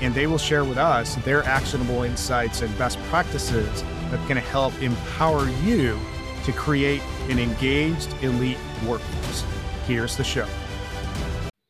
and 0.00 0.14
they 0.14 0.26
will 0.26 0.38
share 0.38 0.64
with 0.64 0.78
us 0.78 1.16
their 1.16 1.42
actionable 1.44 2.02
insights 2.02 2.62
and 2.62 2.76
best 2.78 2.98
practices 3.04 3.82
that 4.10 4.26
can 4.26 4.36
help 4.36 4.72
empower 4.80 5.48
you 5.62 5.98
to 6.44 6.52
create 6.52 7.02
an 7.28 7.38
engaged 7.38 8.12
elite 8.22 8.58
workforce. 8.86 9.44
Here's 9.86 10.16
the 10.16 10.24
show. 10.24 10.46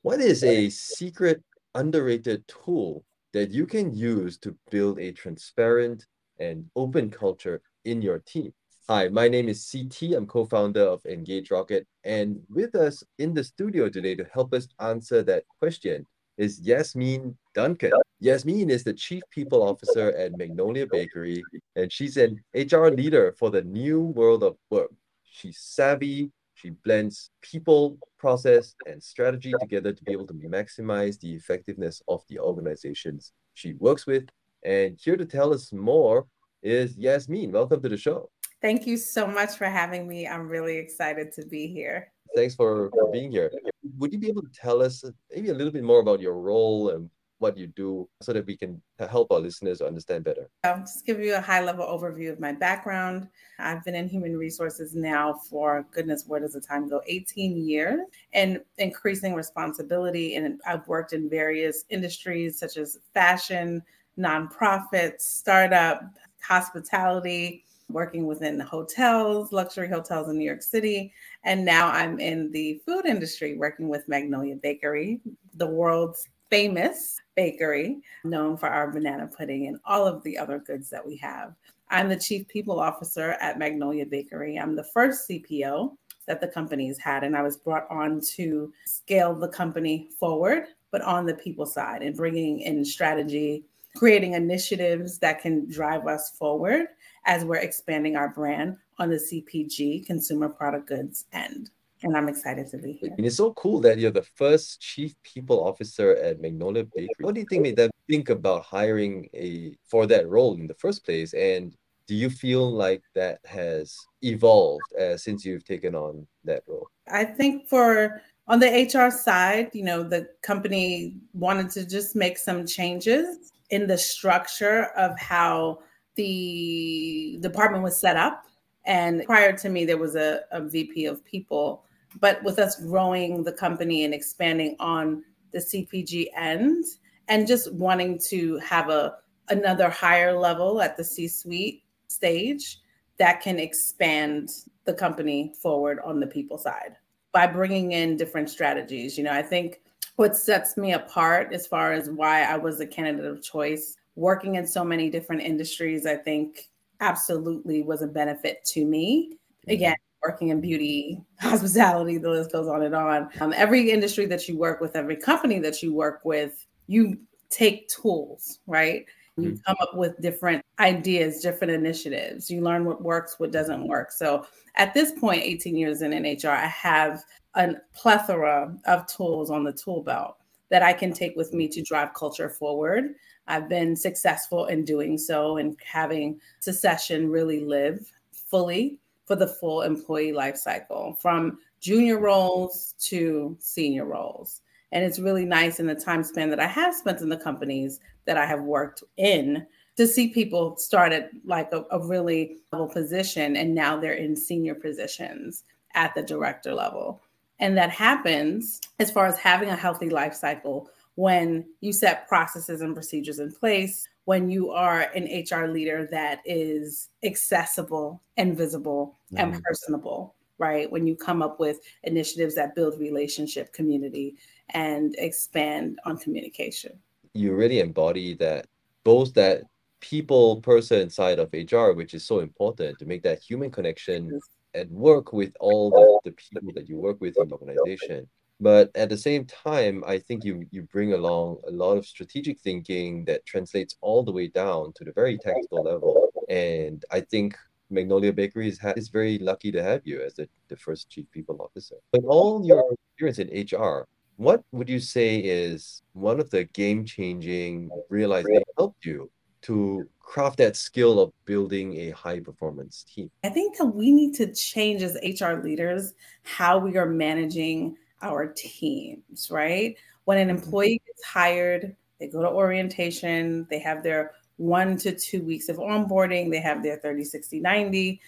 What 0.03 0.21
is 0.21 0.45
a 0.45 0.69
secret, 0.71 1.43
underrated 1.75 2.47
tool 2.47 3.05
that 3.33 3.51
you 3.51 3.67
can 3.67 3.95
use 3.95 4.39
to 4.39 4.57
build 4.71 4.99
a 4.99 5.13
transparent 5.13 6.07
and 6.39 6.65
open 6.77 7.11
culture 7.11 7.61
in 7.85 8.03
your 8.03 8.21
team? 8.21 8.53
Hi, 8.89 9.09
my 9.09 9.29
name 9.29 9.49
is 9.49 9.69
CT. 9.71 10.15
I'm 10.15 10.27
co 10.27 10.47
founder 10.47 10.83
of 10.83 11.03
EngageRocket. 11.03 11.85
And 12.05 12.41
with 12.49 12.75
us 12.75 13.05
in 13.19 13.35
the 13.35 13.45
studio 13.45 13.91
today 13.91 14.15
to 14.15 14.25
help 14.33 14.55
us 14.55 14.67
answer 14.81 15.23
that 15.25 15.45
question 15.59 16.07
is 16.39 16.61
Yasmeen 16.61 17.35
Duncan. 17.55 17.93
Yasmeen 18.23 18.69
is 18.69 18.83
the 18.83 18.93
Chief 18.93 19.23
People 19.31 19.63
Officer 19.63 20.11
at 20.11 20.37
Magnolia 20.37 20.89
Bakery, 20.91 21.41
and 21.77 21.93
she's 21.93 22.17
an 22.17 22.43
HR 22.53 22.89
leader 22.89 23.33
for 23.39 23.49
the 23.49 23.63
new 23.63 24.01
world 24.01 24.43
of 24.43 24.57
work. 24.71 24.91
She's 25.23 25.61
savvy, 25.61 26.33
she 26.55 26.71
blends 26.71 27.31
people, 27.43 27.97
process, 28.19 28.75
and 28.87 29.01
strategy 29.01 29.53
together 29.61 29.93
to 29.93 30.03
be 30.03 30.11
able 30.11 30.27
to 30.27 30.35
maximize 30.35 31.21
the 31.21 31.33
effectiveness 31.33 32.03
of 32.09 32.25
the 32.29 32.41
organizations 32.41 33.33
she 33.55 33.75
works 33.75 34.05
with. 34.05 34.29
And 34.65 34.99
here 35.01 35.17
to 35.17 35.25
tell 35.25 35.55
us 35.55 35.73
more 35.73 36.27
is 36.61 36.97
Yasmeen. 36.97 37.53
Welcome 37.53 37.81
to 37.83 37.89
the 37.89 37.97
show. 37.97 38.31
Thank 38.61 38.85
you 38.85 38.97
so 38.97 39.29
much 39.29 39.51
for 39.51 39.67
having 39.67 40.09
me. 40.09 40.27
I'm 40.27 40.49
really 40.49 40.77
excited 40.77 41.31
to 41.35 41.47
be 41.47 41.69
here. 41.69 42.11
Thanks 42.35 42.57
for, 42.57 42.91
for 42.91 43.13
being 43.13 43.31
here. 43.31 43.53
Would 43.97 44.13
you 44.13 44.19
be 44.19 44.29
able 44.29 44.43
to 44.43 44.51
tell 44.53 44.83
us 44.83 45.05
maybe 45.33 45.51
a 45.51 45.55
little 45.55 45.73
bit 45.73 45.85
more 45.85 46.01
about 46.01 46.21
your 46.21 46.35
role 46.35 46.91
and 46.91 47.09
what 47.39 47.57
you 47.57 47.67
do 47.67 48.09
so 48.21 48.33
that 48.33 48.47
we 48.47 48.57
can 48.57 48.81
help 48.99 49.31
our 49.31 49.41
listeners 49.41 49.81
understand 49.81 50.25
better? 50.25 50.49
I'll 50.65 50.81
just 50.81 51.07
give 51.07 51.21
you 51.21 51.35
a 51.35 51.41
high 51.41 51.63
level 51.63 51.87
overview 51.87 52.33
of 52.33 52.41
my 52.41 52.53
background. 52.53 53.29
I've 53.59 53.85
been 53.85 53.95
in 53.95 54.09
human 54.09 54.37
resources 54.37 54.95
now 54.95 55.35
for 55.49 55.87
goodness, 55.91 56.25
where 56.27 56.41
does 56.41 56.53
the 56.53 56.61
time 56.61 56.89
go? 56.89 57.03
18 57.07 57.57
years 57.57 58.01
and 58.33 58.61
increasing 58.79 59.35
responsibility. 59.35 60.37
And 60.37 60.61
I've 60.67 60.87
worked 60.89 61.13
in 61.13 61.29
various 61.29 61.85
industries 61.91 62.59
such 62.59 62.77
as 62.77 62.99
fashion, 63.15 63.83
nonprofits, 64.19 65.23
startup, 65.23 66.03
hospitality, 66.41 67.65
working 67.91 68.27
within 68.27 68.61
hotels, 68.61 69.53
luxury 69.53 69.89
hotels 69.89 70.29
in 70.29 70.37
New 70.37 70.45
York 70.45 70.63
City. 70.63 71.13
And 71.45 71.65
now 71.65 71.89
I'm 71.89 72.21
in 72.21 72.51
the 72.53 72.81
food 72.85 73.07
industry 73.07 73.57
working 73.57 73.89
with 73.89 74.09
Magnolia 74.09 74.57
Bakery, 74.57 75.21
the 75.55 75.67
world's 75.67 76.29
famous 76.51 77.19
bakery 77.39 78.01
known 78.25 78.57
for 78.57 78.69
our 78.69 78.91
banana 78.91 79.29
pudding 79.29 79.69
and 79.69 79.79
all 79.85 80.09
of 80.09 80.21
the 80.25 80.37
other 80.37 80.59
goods 80.59 80.91
that 80.91 81.07
we 81.07 81.17
have. 81.19 81.55
I'm 81.89 82.09
the 82.09 82.19
chief 82.19 82.49
people 82.49 82.81
officer 82.81 83.37
at 83.41 83.61
Magnolia 83.61 84.07
Bakery. 84.07 84.59
I'm 84.59 84.75
the 84.75 84.83
first 84.83 85.29
CPO 85.29 85.97
that 86.27 86.41
the 86.41 86.49
company's 86.49 86.99
had, 86.99 87.23
and 87.23 87.37
I 87.37 87.43
was 87.43 87.57
brought 87.57 87.89
on 87.93 88.21
to 88.35 88.73
scale 88.87 89.37
the 89.37 89.47
company 89.47 90.09
forward, 90.19 90.65
but 90.91 91.01
on 91.03 91.27
the 91.27 91.35
people 91.35 91.65
side 91.65 92.03
and 92.03 92.17
bringing 92.17 92.63
in 92.63 92.85
strategy, 92.85 93.63
creating 93.95 94.33
initiatives 94.33 95.19
that 95.21 95.41
can 95.41 95.71
drive 95.71 96.09
us 96.09 96.31
forward 96.31 96.87
as 97.25 97.45
we're 97.45 97.59
expanding 97.59 98.17
our 98.17 98.31
brand 98.31 98.77
on 98.99 99.11
the 99.11 99.15
CPG 99.15 100.05
consumer 100.07 100.49
product 100.49 100.89
goods 100.89 101.27
end. 101.33 101.71
And 102.03 102.17
I'm 102.17 102.29
excited 102.29 102.69
to 102.71 102.79
be 102.79 102.93
here. 102.93 103.15
And 103.17 103.27
it's 103.27 103.37
so 103.37 103.53
cool 103.55 103.81
that 103.81 103.99
you're 103.99 104.11
the 104.11 104.23
first 104.23 104.81
chief 104.81 105.15
people 105.23 105.63
officer 105.65 106.17
at 106.17 106.41
Magnolia 106.41 106.85
Bakery. 106.85 107.09
What 107.21 107.35
do 107.35 107.41
you 107.41 107.47
think 107.49 107.63
made 107.63 107.77
them 107.77 107.91
think 108.09 108.31
about 108.31 108.65
hiring 108.65 109.29
a 109.35 109.75
for 109.85 110.07
that 110.07 110.29
role 110.29 110.55
in 110.55 110.67
the 110.67 110.75
first 110.75 111.05
place? 111.05 111.35
And 111.35 111.75
do 112.07 112.15
you 112.15 112.31
feel 112.31 112.71
like 112.71 113.03
that 113.15 113.41
has 113.45 113.97
evolved 114.23 114.83
uh, 114.99 115.17
since 115.17 115.45
you've 115.45 115.65
taken 115.65 115.95
on 115.95 116.27
that 116.45 116.63
role? 116.67 116.89
I 117.11 117.25
think 117.25 117.69
for 117.69 118.23
on 118.49 118.61
the 118.61 118.67
HR 118.67 119.11
side, 119.11 119.71
you 119.75 119.85
know, 119.85 120.03
the 120.03 120.29
company 120.43 121.17
wanted 121.35 121.71
to 121.73 121.87
just 121.87 122.17
make 122.17 122.39
some 122.39 122.67
changes 122.67 123.53
in 123.71 123.87
the 123.87 123.99
structure 123.99 124.85
of 124.97 125.19
how 125.19 125.81
the 126.15 127.39
department 127.41 127.85
was 127.85 128.01
set 128.01 128.17
up. 128.17 128.45
And 128.87 129.23
prior 129.25 129.53
to 129.59 129.69
me, 129.69 129.85
there 129.85 129.99
was 129.99 130.17
a, 130.17 130.41
a 130.51 130.63
VP 130.63 131.05
of 131.05 131.23
people. 131.25 131.85
But 132.21 132.43
with 132.43 132.59
us 132.59 132.81
growing 132.81 133.43
the 133.43 133.53
company 133.53 134.05
and 134.05 134.15
expanding 134.15 134.77
on 134.81 135.25
the 135.53 135.59
CPG 135.59 136.27
end 136.37 136.85
and 137.29 137.47
just 137.47 137.73
wanting 137.73 138.19
to 138.29 138.57
have 138.59 138.89
a 138.89 139.17
another 139.51 139.89
higher 139.89 140.39
level 140.39 140.83
at 140.83 140.97
the 140.97 141.05
C-suite 141.05 141.83
stage 142.09 142.79
that 143.19 143.41
can 143.41 143.59
expand 143.59 144.51
the 144.85 144.93
company 144.93 145.55
forward 145.61 145.99
on 146.05 146.21
the 146.21 146.27
people 146.27 146.59
side 146.59 146.97
by 147.33 147.47
bringing 147.47 147.93
in 147.93 148.17
different 148.17 148.51
strategies. 148.51 149.17
You 149.17 149.25
know, 149.25 149.33
I 149.33 149.43
think 149.43 149.81
what 150.17 150.37
sets 150.37 150.77
me 150.77 150.93
apart 150.93 151.53
as 151.53 151.67
far 151.67 151.93
as 151.93 152.11
why 152.11 152.43
I 152.43 152.57
was 152.57 152.81
a 152.81 152.87
candidate 152.87 153.25
of 153.25 153.43
choice 153.43 153.97
working 154.17 154.57
in 154.57 154.67
so 154.67 154.85
many 154.85 155.11
different 155.11 155.43
industries, 155.43 156.07
I 156.07 156.17
think 156.17 156.71
absolutely 157.01 157.83
was 157.83 158.03
a 158.03 158.07
benefit 158.07 158.65
to 158.67 158.85
me. 158.85 159.31
Mm-hmm. 159.31 159.71
Again, 159.71 159.97
working 160.23 160.49
in 160.49 160.61
beauty, 160.61 161.21
hospitality, 161.41 162.19
the 162.19 162.31
list 162.31 162.53
goes 162.53 162.69
on 162.69 162.83
and 162.83 162.95
on. 162.95 163.31
Um, 163.41 163.53
every 163.57 163.91
industry 163.91 164.27
that 164.27 164.49
you 164.49 164.59
work 164.59 164.81
with, 164.81 164.97
every 164.97 165.17
company 165.17 165.59
that 165.61 165.83
you 165.83 165.95
work 165.95 166.21
with, 166.25 166.67
you 166.87 167.19
take 167.51 167.89
tools, 167.89 168.61
right? 168.67 169.05
You 169.37 169.51
mm-hmm. 169.51 169.57
come 169.67 169.77
up 169.81 169.95
with 169.95 170.21
different 170.21 170.65
ideas, 170.81 171.41
different 171.41 171.73
initiatives. 171.73 172.51
You 172.51 172.61
learn 172.61 172.85
what 172.85 173.03
works, 173.03 173.39
what 173.39 173.53
doesn't 173.53 173.87
work. 173.87 174.11
So 174.11 174.47
at 174.77 174.95
this 174.95 175.13
point, 175.13 175.43
18 175.43 175.77
years 175.77 176.03
in 176.03 176.13
HR, 176.13 176.51
I 176.51 176.67
have 176.67 177.25
a 177.55 177.75
plethora 177.95 178.75
of 178.87 179.07
tools 179.07 179.51
on 179.51 179.65
the 179.65 179.73
tool 179.73 180.03
belt 180.03 180.37
that 180.71 180.83
I 180.83 180.93
can 180.93 181.13
take 181.13 181.35
with 181.37 181.55
me 181.55 181.69
to 181.69 181.83
drive 181.83 182.15
culture 182.15 182.49
forward. 182.49 183.15
I've 183.47 183.69
been 183.69 183.97
successful 183.97 184.67
in 184.67 184.85
doing 184.85 185.17
so 185.17 185.57
and 185.57 185.77
having 185.85 186.41
Succession 186.61 187.31
really 187.31 187.61
live 187.61 188.13
fully 188.33 188.99
for 189.29 189.37
the 189.37 189.47
full 189.47 189.83
employee 189.83 190.33
life 190.33 190.57
cycle 190.57 191.17
from 191.21 191.59
junior 191.81 192.19
roles 192.19 192.95
to 192.99 193.57
senior 193.61 194.07
roles. 194.07 194.63
And 194.91 195.05
it's 195.05 195.19
really 195.19 195.45
nice 195.45 195.79
in 195.79 195.87
the 195.87 195.95
time 195.95 196.25
span 196.25 196.49
that 196.49 196.59
I 196.59 196.67
have 196.67 196.95
spent 196.95 197.21
in 197.21 197.29
the 197.29 197.37
companies 197.37 198.01
that 198.25 198.39
I 198.39 198.47
have 198.47 198.63
worked 198.63 199.05
in 199.19 199.67
to 199.97 200.07
see 200.07 200.29
people 200.29 200.77
start 200.79 201.13
at 201.13 201.31
like 201.45 201.71
a, 201.73 201.85
a 201.91 202.01
really 202.01 202.57
level 202.73 202.89
position 202.89 203.55
and 203.57 203.75
now 203.75 204.01
they're 204.01 204.15
in 204.15 204.35
senior 204.35 204.75
positions 204.75 205.65
at 205.95 206.15
the 206.15 206.23
director 206.23 206.73
level. 206.73 207.21
And 207.61 207.77
that 207.77 207.91
happens 207.91 208.81
as 208.99 209.11
far 209.11 209.27
as 209.27 209.37
having 209.37 209.69
a 209.69 209.77
healthy 209.77 210.09
life 210.09 210.35
cycle 210.35 210.89
when 211.17 211.67
you 211.81 211.93
set 211.93 212.29
processes 212.29 212.81
and 212.81 212.95
procedures 212.95 213.41
in 213.41 213.53
place, 213.53 214.09
when 214.29 214.51
you 214.51 214.71
are 214.71 215.11
an 215.15 215.25
HR 215.25 215.69
leader 215.69 216.07
that 216.11 216.43
is 216.45 217.09
accessible 217.23 218.23
and 218.37 218.59
visible 218.59 219.17
mm-hmm. 219.33 219.55
and 219.55 219.63
personable, 219.63 220.35
right? 220.59 220.93
When 220.93 221.07
you 221.07 221.17
come 221.17 221.41
up 221.41 221.59
with 221.59 221.81
initiatives 222.03 222.55
that 222.57 222.75
build 222.75 223.01
relationship, 223.01 223.73
community, 223.73 224.37
and 224.69 225.15
expand 225.17 225.99
on 226.05 226.19
communication. 226.19 226.99
You 227.33 227.55
really 227.55 227.81
embody 227.81 228.35
that, 228.35 228.67
both 229.03 229.33
that 229.33 229.63
people 230.01 230.61
person 230.61 231.09
side 231.09 231.39
of 231.39 231.49
HR, 231.51 231.93
which 231.93 232.13
is 232.13 232.23
so 232.23 232.41
important 232.41 232.99
to 232.99 233.07
make 233.07 233.23
that 233.23 233.43
human 233.43 233.71
connection 233.71 234.39
and 234.75 234.91
work 234.91 235.33
with 235.33 235.55
all 235.59 235.89
the, 235.89 236.31
the 236.31 236.37
people 236.37 236.75
that 236.75 236.87
you 236.87 236.99
work 236.99 237.19
with 237.23 237.35
in 237.39 237.49
the 237.49 237.55
organization 237.55 238.29
but 238.61 238.91
at 238.95 239.09
the 239.09 239.17
same 239.17 239.45
time 239.45 240.03
i 240.07 240.19
think 240.19 240.45
you 240.45 240.65
you 240.71 240.83
bring 240.83 241.13
along 241.13 241.57
a 241.67 241.71
lot 241.71 241.97
of 241.97 242.07
strategic 242.07 242.59
thinking 242.61 243.25
that 243.25 243.45
translates 243.47 243.97
all 244.01 244.23
the 244.23 244.33
way 244.33 244.49
down 244.49 244.93
to 244.95 245.05
the 245.05 245.13
very 245.13 245.39
technical 245.39 245.83
level 245.83 246.31
and 246.49 247.05
i 247.11 247.21
think 247.21 247.57
magnolia 247.91 248.33
bakery 248.33 248.69
is, 248.69 248.79
is 248.97 249.09
very 249.09 249.39
lucky 249.39 249.73
to 249.73 249.83
have 249.83 250.03
you 250.05 250.21
as 250.21 250.35
the, 250.35 250.49
the 250.69 250.77
first 250.77 251.09
chief 251.09 251.31
people 251.31 251.57
officer 251.61 251.97
but 252.13 252.23
all 252.25 252.65
your 252.67 252.85
experience 252.93 253.39
in 253.39 253.79
hr 253.79 254.05
what 254.37 254.63
would 254.71 254.89
you 254.89 255.01
say 255.01 255.39
is 255.39 256.03
one 256.13 256.39
of 256.39 256.49
the 256.51 256.65
game 256.65 257.05
changing 257.05 257.91
realizations 258.09 258.65
that 258.67 258.75
helped 258.77 259.05
you 259.05 259.29
to 259.63 260.09
craft 260.21 260.59
that 260.59 260.77
skill 260.77 261.19
of 261.19 261.33
building 261.45 261.97
a 261.97 262.11
high 262.11 262.39
performance 262.39 263.05
team? 263.13 263.31
I 263.43 263.49
think 263.49 263.77
that 263.79 263.87
we 263.87 264.13
need 264.13 264.35
to 264.35 264.53
change 264.55 265.03
as 265.03 265.17
HR 265.23 265.61
leaders 265.65 266.15
how 266.45 266.79
we 266.79 266.97
are 266.97 267.07
managing 267.09 267.97
our 268.23 268.47
teams, 268.47 269.51
right? 269.51 269.97
When 270.25 270.39
an 270.39 270.49
mm-hmm. 270.49 270.65
employee 270.65 271.03
gets 271.07 271.25
hired, 271.25 271.97
they 272.19 272.29
go 272.29 272.43
to 272.43 272.49
orientation, 272.49 273.67
they 273.71 273.79
have 273.79 274.03
their 274.03 274.33
one 274.57 274.97
to 274.99 275.15
two 275.15 275.43
weeks 275.43 275.69
of 275.69 275.77
onboarding, 275.77 276.51
they 276.51 276.61
have 276.61 276.83
their 276.83 276.97
30, 276.97 277.25
60, 277.25 277.61
90. 277.61 278.21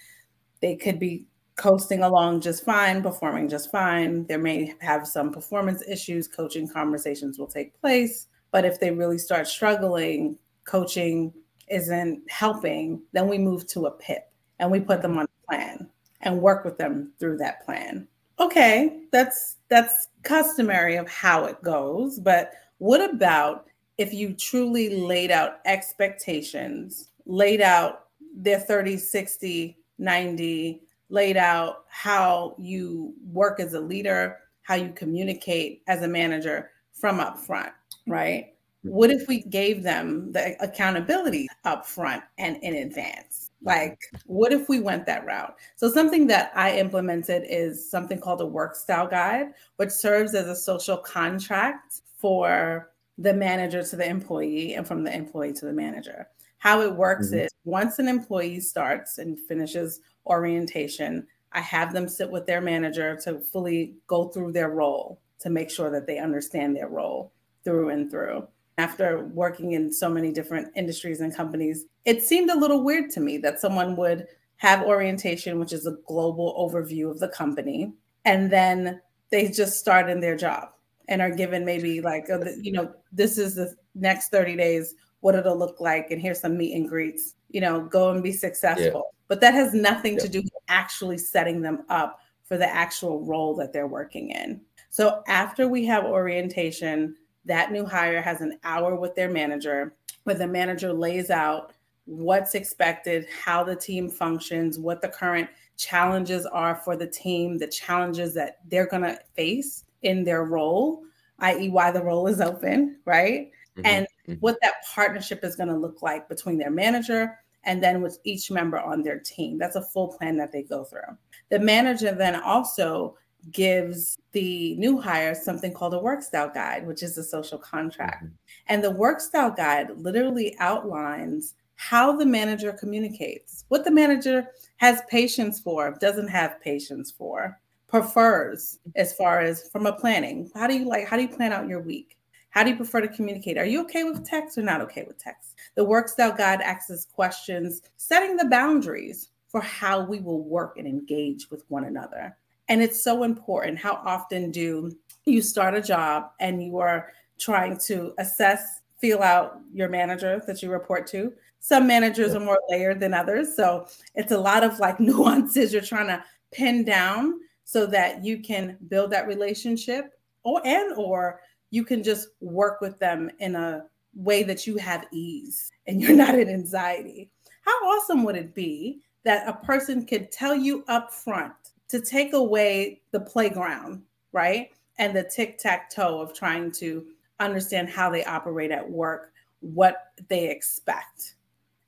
They 0.60 0.76
could 0.76 0.98
be 0.98 1.26
coasting 1.56 2.02
along 2.02 2.40
just 2.40 2.64
fine, 2.64 3.02
performing 3.02 3.48
just 3.48 3.70
fine. 3.70 4.26
There 4.26 4.38
may 4.38 4.74
have 4.80 5.06
some 5.06 5.32
performance 5.32 5.82
issues, 5.86 6.28
coaching 6.28 6.68
conversations 6.68 7.38
will 7.38 7.48
take 7.48 7.78
place. 7.80 8.28
But 8.50 8.64
if 8.64 8.80
they 8.80 8.90
really 8.90 9.18
start 9.18 9.46
struggling, 9.46 10.38
coaching 10.64 11.32
isn't 11.68 12.22
helping, 12.30 13.02
then 13.12 13.28
we 13.28 13.38
move 13.38 13.66
to 13.68 13.86
a 13.86 13.90
PIP 13.90 14.30
and 14.58 14.70
we 14.70 14.80
put 14.80 15.02
them 15.02 15.18
on 15.18 15.24
a 15.24 15.46
plan 15.46 15.88
and 16.22 16.40
work 16.40 16.64
with 16.64 16.78
them 16.78 17.12
through 17.18 17.38
that 17.38 17.64
plan. 17.64 18.06
Okay, 18.40 19.02
that's 19.12 19.56
that's 19.68 20.08
customary 20.22 20.96
of 20.96 21.08
how 21.08 21.44
it 21.44 21.62
goes, 21.62 22.18
but 22.18 22.52
what 22.78 23.02
about 23.02 23.66
if 23.98 24.14
you 24.14 24.32
truly 24.32 24.88
laid 25.02 25.30
out 25.30 25.58
expectations, 25.66 27.10
laid 27.26 27.60
out 27.60 28.06
their 28.34 28.58
30, 28.58 28.96
60, 28.96 29.76
90, 29.98 30.82
laid 31.10 31.36
out 31.36 31.84
how 31.88 32.54
you 32.58 33.12
work 33.30 33.60
as 33.60 33.74
a 33.74 33.80
leader, 33.80 34.38
how 34.62 34.74
you 34.74 34.90
communicate 34.94 35.82
as 35.86 36.02
a 36.02 36.08
manager 36.08 36.70
from 36.94 37.20
up 37.20 37.38
front, 37.38 37.72
right? 38.06 38.54
What 38.82 39.10
if 39.10 39.28
we 39.28 39.42
gave 39.42 39.82
them 39.82 40.32
the 40.32 40.56
accountability 40.62 41.48
up 41.64 41.86
front 41.86 42.22
and 42.38 42.56
in 42.62 42.76
advance? 42.76 43.50
Like, 43.62 44.00
what 44.24 44.52
if 44.52 44.70
we 44.70 44.80
went 44.80 45.04
that 45.06 45.26
route? 45.26 45.54
So, 45.76 45.90
something 45.90 46.26
that 46.28 46.50
I 46.54 46.78
implemented 46.78 47.44
is 47.46 47.90
something 47.90 48.18
called 48.18 48.40
a 48.40 48.46
work 48.46 48.74
style 48.74 49.06
guide, 49.06 49.48
which 49.76 49.90
serves 49.90 50.34
as 50.34 50.48
a 50.48 50.56
social 50.56 50.96
contract 50.96 52.00
for 52.16 52.90
the 53.18 53.34
manager 53.34 53.82
to 53.82 53.96
the 53.96 54.08
employee 54.08 54.74
and 54.74 54.86
from 54.86 55.04
the 55.04 55.14
employee 55.14 55.52
to 55.52 55.66
the 55.66 55.72
manager. 55.74 56.28
How 56.56 56.80
it 56.80 56.94
works 56.94 57.28
mm-hmm. 57.28 57.40
is 57.40 57.50
once 57.64 57.98
an 57.98 58.08
employee 58.08 58.60
starts 58.60 59.18
and 59.18 59.38
finishes 59.38 60.00
orientation, 60.26 61.26
I 61.52 61.60
have 61.60 61.92
them 61.92 62.08
sit 62.08 62.30
with 62.30 62.46
their 62.46 62.62
manager 62.62 63.16
to 63.24 63.40
fully 63.40 63.94
go 64.06 64.28
through 64.28 64.52
their 64.52 64.70
role 64.70 65.20
to 65.40 65.50
make 65.50 65.70
sure 65.70 65.90
that 65.90 66.06
they 66.06 66.18
understand 66.18 66.76
their 66.76 66.88
role 66.88 67.32
through 67.64 67.90
and 67.90 68.10
through 68.10 68.46
after 68.80 69.24
working 69.26 69.72
in 69.72 69.92
so 69.92 70.08
many 70.08 70.32
different 70.32 70.68
industries 70.74 71.20
and 71.20 71.34
companies, 71.34 71.84
it 72.04 72.22
seemed 72.22 72.50
a 72.50 72.58
little 72.58 72.82
weird 72.82 73.10
to 73.10 73.20
me 73.20 73.36
that 73.38 73.60
someone 73.60 73.94
would 73.96 74.26
have 74.56 74.82
orientation, 74.82 75.58
which 75.58 75.72
is 75.72 75.86
a 75.86 75.96
global 76.06 76.54
overview 76.58 77.10
of 77.10 77.18
the 77.18 77.28
company, 77.28 77.92
and 78.24 78.50
then 78.50 79.00
they 79.30 79.48
just 79.48 79.78
start 79.78 80.10
in 80.10 80.20
their 80.20 80.36
job 80.36 80.68
and 81.08 81.22
are 81.22 81.30
given 81.30 81.64
maybe 81.64 82.00
like, 82.00 82.28
uh, 82.30 82.38
you 82.60 82.72
know, 82.72 82.92
this 83.12 83.38
is 83.38 83.54
the 83.54 83.74
next 83.94 84.30
30 84.30 84.56
days, 84.56 84.94
what 85.20 85.34
it'll 85.34 85.58
look 85.58 85.80
like, 85.80 86.10
and 86.10 86.20
here's 86.20 86.40
some 86.40 86.56
meet 86.56 86.74
and 86.74 86.88
greets, 86.88 87.34
you 87.50 87.60
know, 87.60 87.82
go 87.82 88.10
and 88.10 88.22
be 88.22 88.32
successful. 88.32 89.10
Yeah. 89.12 89.18
But 89.28 89.40
that 89.40 89.54
has 89.54 89.74
nothing 89.74 90.14
yeah. 90.14 90.20
to 90.20 90.28
do 90.28 90.40
with 90.40 90.52
actually 90.68 91.18
setting 91.18 91.62
them 91.62 91.84
up 91.88 92.20
for 92.44 92.56
the 92.56 92.68
actual 92.68 93.24
role 93.24 93.54
that 93.56 93.72
they're 93.72 93.86
working 93.86 94.30
in. 94.30 94.60
So 94.90 95.22
after 95.28 95.68
we 95.68 95.84
have 95.86 96.04
orientation, 96.04 97.16
that 97.50 97.72
new 97.72 97.84
hire 97.84 98.22
has 98.22 98.40
an 98.40 98.58
hour 98.64 98.94
with 98.94 99.14
their 99.14 99.28
manager 99.28 99.94
where 100.24 100.36
the 100.36 100.46
manager 100.46 100.92
lays 100.92 101.30
out 101.30 101.72
what's 102.04 102.54
expected, 102.54 103.26
how 103.44 103.64
the 103.64 103.76
team 103.76 104.08
functions, 104.08 104.78
what 104.78 105.02
the 105.02 105.08
current 105.08 105.48
challenges 105.76 106.46
are 106.46 106.76
for 106.76 106.96
the 106.96 107.06
team, 107.06 107.58
the 107.58 107.66
challenges 107.66 108.34
that 108.34 108.58
they're 108.68 108.86
going 108.86 109.02
to 109.02 109.18
face 109.34 109.84
in 110.02 110.24
their 110.24 110.44
role, 110.44 111.02
i.e., 111.40 111.68
why 111.68 111.90
the 111.90 112.02
role 112.02 112.26
is 112.26 112.40
open, 112.40 112.98
right? 113.04 113.50
Mm-hmm. 113.76 113.86
And 113.86 114.06
mm-hmm. 114.28 114.34
what 114.40 114.58
that 114.62 114.74
partnership 114.94 115.42
is 115.44 115.56
going 115.56 115.68
to 115.68 115.76
look 115.76 116.02
like 116.02 116.28
between 116.28 116.58
their 116.58 116.70
manager 116.70 117.38
and 117.64 117.82
then 117.82 118.00
with 118.02 118.18
each 118.24 118.50
member 118.50 118.78
on 118.78 119.02
their 119.02 119.18
team. 119.18 119.58
That's 119.58 119.76
a 119.76 119.82
full 119.82 120.08
plan 120.08 120.36
that 120.38 120.52
they 120.52 120.62
go 120.62 120.84
through. 120.84 121.16
The 121.50 121.58
manager 121.58 122.12
then 122.12 122.36
also 122.36 123.16
gives 123.50 124.18
the 124.32 124.76
new 124.76 125.00
hire 125.00 125.34
something 125.34 125.72
called 125.72 125.94
a 125.94 125.98
work 125.98 126.22
style 126.22 126.50
guide, 126.52 126.86
which 126.86 127.02
is 127.02 127.16
a 127.18 127.24
social 127.24 127.58
contract. 127.58 128.24
Mm-hmm. 128.24 128.34
And 128.68 128.84
the 128.84 128.90
work 128.90 129.20
style 129.20 129.50
guide 129.50 129.90
literally 129.96 130.56
outlines 130.58 131.54
how 131.76 132.16
the 132.16 132.26
manager 132.26 132.72
communicates, 132.72 133.64
what 133.68 133.84
the 133.84 133.90
manager 133.90 134.48
has 134.76 135.00
patience 135.08 135.60
for, 135.60 135.96
doesn't 136.00 136.28
have 136.28 136.60
patience 136.60 137.10
for, 137.10 137.58
prefers 137.88 138.78
as 138.96 139.14
far 139.14 139.40
as 139.40 139.68
from 139.70 139.86
a 139.86 139.92
planning. 139.92 140.50
How 140.54 140.66
do 140.66 140.76
you 140.76 140.84
like, 140.84 141.06
how 141.06 141.16
do 141.16 141.22
you 141.22 141.28
plan 141.28 141.52
out 141.52 141.68
your 141.68 141.80
week? 141.80 142.18
How 142.50 142.64
do 142.64 142.70
you 142.70 142.76
prefer 142.76 143.00
to 143.00 143.08
communicate? 143.08 143.58
Are 143.58 143.64
you 143.64 143.80
okay 143.82 144.04
with 144.04 144.26
text 144.26 144.58
or 144.58 144.62
not 144.62 144.80
okay 144.82 145.04
with 145.06 145.18
text? 145.18 145.54
The 145.76 145.84
work 145.84 146.08
style 146.08 146.32
guide 146.32 146.60
asks 146.60 147.06
questions, 147.06 147.80
setting 147.96 148.36
the 148.36 148.46
boundaries 148.46 149.30
for 149.48 149.60
how 149.60 150.04
we 150.04 150.20
will 150.20 150.42
work 150.42 150.76
and 150.76 150.86
engage 150.86 151.50
with 151.50 151.64
one 151.68 151.84
another. 151.84 152.36
And 152.70 152.80
it's 152.80 153.02
so 153.02 153.24
important. 153.24 153.78
How 153.78 154.00
often 154.06 154.52
do 154.52 154.96
you 155.24 155.42
start 155.42 155.74
a 155.74 155.82
job 155.82 156.30
and 156.38 156.62
you 156.62 156.78
are 156.78 157.12
trying 157.36 157.76
to 157.86 158.12
assess, 158.18 158.80
feel 159.00 159.22
out 159.22 159.58
your 159.74 159.88
manager 159.88 160.40
that 160.46 160.62
you 160.62 160.70
report 160.70 161.08
to? 161.08 161.32
Some 161.58 161.88
managers 161.88 162.32
are 162.32 162.40
more 162.40 162.60
layered 162.68 163.00
than 163.00 163.12
others. 163.12 163.56
So 163.56 163.88
it's 164.14 164.30
a 164.30 164.38
lot 164.38 164.62
of 164.62 164.78
like 164.78 165.00
nuances 165.00 165.72
you're 165.72 165.82
trying 165.82 166.06
to 166.06 166.24
pin 166.52 166.84
down 166.84 167.40
so 167.64 167.86
that 167.86 168.24
you 168.24 168.38
can 168.38 168.78
build 168.86 169.10
that 169.10 169.26
relationship 169.26 170.12
or 170.44 170.64
and 170.64 170.94
or 170.96 171.40
you 171.70 171.84
can 171.84 172.04
just 172.04 172.28
work 172.40 172.80
with 172.80 173.00
them 173.00 173.30
in 173.40 173.56
a 173.56 173.84
way 174.14 174.44
that 174.44 174.64
you 174.64 174.76
have 174.76 175.06
ease 175.12 175.72
and 175.88 176.00
you're 176.00 176.16
not 176.16 176.38
in 176.38 176.48
anxiety. 176.48 177.32
How 177.62 177.72
awesome 177.72 178.22
would 178.22 178.36
it 178.36 178.54
be 178.54 179.00
that 179.24 179.48
a 179.48 179.64
person 179.66 180.06
could 180.06 180.30
tell 180.30 180.54
you 180.54 180.84
up 180.86 181.12
front 181.12 181.52
to 181.90 182.00
take 182.00 182.32
away 182.32 183.00
the 183.10 183.20
playground, 183.20 184.02
right? 184.32 184.70
And 184.98 185.14
the 185.14 185.24
tic 185.24 185.58
tac 185.58 185.90
toe 185.90 186.20
of 186.20 186.32
trying 186.32 186.72
to 186.72 187.04
understand 187.40 187.88
how 187.88 188.10
they 188.10 188.24
operate 188.24 188.70
at 188.70 188.88
work, 188.88 189.32
what 189.60 190.12
they 190.28 190.48
expect. 190.48 191.34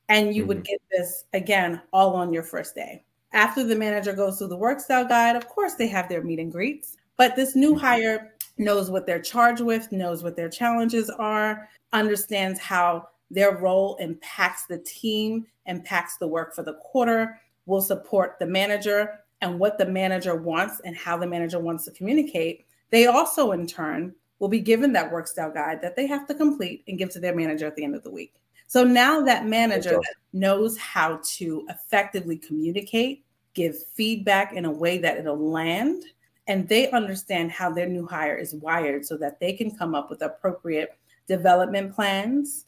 And 0.09 0.35
you 0.35 0.43
mm-hmm. 0.43 0.49
would 0.49 0.65
get 0.65 0.81
this 0.91 1.25
again 1.33 1.81
all 1.93 2.15
on 2.15 2.33
your 2.33 2.43
first 2.43 2.75
day. 2.75 3.05
After 3.33 3.63
the 3.65 3.77
manager 3.77 4.13
goes 4.13 4.39
through 4.39 4.49
the 4.49 4.57
work 4.57 4.81
style 4.81 5.07
guide, 5.07 5.37
of 5.37 5.49
course, 5.49 5.75
they 5.75 5.89
have 5.89 6.09
their 6.09 6.23
meet 6.23 6.41
and 6.41 6.53
greets, 6.53 6.97
but 7.17 7.37
this 7.37 7.55
new 7.55 7.71
mm-hmm. 7.71 7.81
hire 7.81 8.35
knows 8.59 8.91
what 8.91 9.07
they're 9.07 9.23
charged 9.23 9.63
with, 9.63 9.91
knows 9.93 10.23
what 10.23 10.37
their 10.37 10.51
challenges 10.51 11.09
are, 11.11 11.69
understands 11.93 12.59
how 12.59 13.09
their 13.31 13.57
role 13.57 13.97
impacts 13.97 14.67
the 14.67 14.79
team, 14.79 15.47
impacts 15.67 16.17
the 16.19 16.29
work 16.29 16.55
for 16.55 16.63
the 16.63 16.75
quarter, 16.75 17.41
will 17.67 17.81
support 17.81 18.37
the 18.39 18.47
manager 18.47 19.21
and 19.43 19.59
what 19.59 19.77
the 19.77 19.85
manager 19.85 20.37
wants 20.37 20.81
and 20.85 20.97
how 20.97 21.19
the 21.19 21.27
manager 21.27 21.59
wants 21.59 21.85
to 21.85 21.91
communicate, 21.91 22.65
they 22.91 23.07
also 23.07 23.53
in 23.53 23.67
turn 23.67 24.15
will 24.39 24.49
be 24.49 24.61
given 24.61 24.93
that 24.93 25.13
work 25.13 25.27
style 25.27 25.53
guide 25.53 25.83
that 25.83 25.97
they 25.97 26.07
have 26.07 26.27
to 26.29 26.35
complete 26.35 26.85
and 26.89 26.99
give 26.99 27.11
to 27.11 27.21
their 27.21 27.35
manager 27.35 27.67
at 27.67 27.77
the 27.77 27.85
end 27.85 27.95
of 27.95 28.03
the 28.03 28.11
week. 28.11 28.35
So 28.69 28.85
now 28.85 29.21
that 29.23 29.47
manager 29.47 30.01
knows 30.33 30.79
how 30.79 31.21
to 31.37 31.67
effectively 31.69 32.39
communicate, 32.39 33.25
give 33.53 33.77
feedback 33.95 34.55
in 34.55 34.65
a 34.65 34.71
way 34.71 34.97
that 34.99 35.19
it'll 35.19 35.51
land, 35.51 36.05
and 36.47 36.67
they 36.69 36.91
understand 36.91 37.53
how 37.53 37.71
their 37.71 37.87
new 37.87 38.07
hire 38.07 38.37
is 38.37 38.55
wired 38.55 39.05
so 39.05 39.17
that 39.19 39.39
they 39.41 39.53
can 39.53 39.77
come 39.77 39.95
up 39.95 40.09
with 40.09 40.23
appropriate 40.23 40.97
development 41.29 41.95
plans 41.95 42.65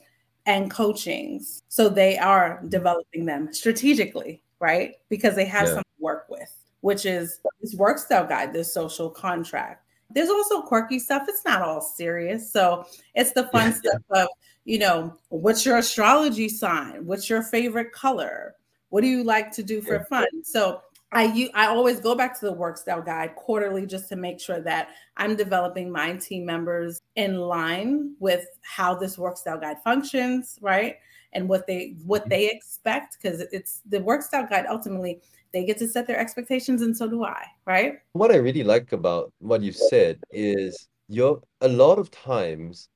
and 0.46 0.70
coachings. 0.70 1.62
So 1.68 1.88
they 1.88 2.18
are 2.18 2.58
mm-hmm. 2.58 2.68
developing 2.68 3.24
them 3.24 3.52
strategically, 3.52 4.42
right? 4.60 4.96
Because 5.08 5.34
they 5.34 5.46
have 5.46 5.68
yeah. 5.68 5.74
some 5.74 5.84
work 5.98 6.26
with 6.28 6.54
which 6.84 7.06
is 7.06 7.40
this 7.62 7.74
work 7.76 7.96
style 7.96 8.26
guide, 8.26 8.52
this 8.52 8.74
social 8.74 9.08
contract. 9.08 9.86
There's 10.10 10.28
also 10.28 10.60
quirky 10.60 10.98
stuff. 10.98 11.22
It's 11.28 11.42
not 11.42 11.62
all 11.62 11.80
serious. 11.80 12.52
So 12.52 12.84
it's 13.14 13.32
the 13.32 13.44
fun 13.44 13.70
yeah, 13.70 13.76
stuff 13.76 14.02
yeah. 14.14 14.22
of, 14.24 14.28
you 14.66 14.78
know, 14.78 15.16
what's 15.30 15.64
your 15.64 15.78
astrology 15.78 16.46
sign? 16.50 17.06
What's 17.06 17.30
your 17.30 17.42
favorite 17.42 17.92
color? 17.92 18.56
What 18.90 19.00
do 19.00 19.06
you 19.06 19.24
like 19.24 19.50
to 19.52 19.62
do 19.62 19.80
for 19.80 19.94
yeah. 19.94 20.04
fun? 20.10 20.26
So 20.42 20.82
I 21.10 21.24
you, 21.24 21.48
I 21.54 21.68
always 21.68 22.00
go 22.00 22.14
back 22.14 22.38
to 22.40 22.44
the 22.44 22.52
work 22.52 22.76
style 22.76 23.00
guide 23.00 23.34
quarterly 23.34 23.86
just 23.86 24.10
to 24.10 24.16
make 24.16 24.38
sure 24.38 24.60
that 24.60 24.88
I'm 25.16 25.36
developing 25.36 25.90
my 25.90 26.16
team 26.16 26.44
members 26.44 27.00
in 27.16 27.38
line 27.38 28.14
with 28.18 28.44
how 28.60 28.94
this 28.94 29.16
work 29.16 29.38
style 29.38 29.58
guide 29.58 29.78
functions, 29.82 30.58
right? 30.60 30.96
And 31.34 31.48
what 31.48 31.66
they 31.66 31.96
what 32.04 32.22
mm-hmm. 32.22 32.30
they 32.30 32.50
expect 32.50 33.18
because 33.20 33.40
it's 33.52 33.82
the 33.88 34.00
work 34.00 34.22
style 34.22 34.46
guide 34.48 34.66
ultimately 34.68 35.20
they 35.52 35.64
get 35.64 35.78
to 35.78 35.88
set 35.88 36.06
their 36.06 36.18
expectations 36.18 36.82
and 36.82 36.96
so 36.96 37.08
do 37.08 37.24
I, 37.24 37.44
right? 37.64 37.98
What 38.12 38.32
I 38.32 38.36
really 38.36 38.64
like 38.64 38.92
about 38.92 39.32
what 39.38 39.62
you 39.62 39.72
said 39.72 40.18
is 40.30 40.88
you're 41.08 41.40
a 41.60 41.68
lot 41.68 41.98
of 41.98 42.10
times 42.10 42.88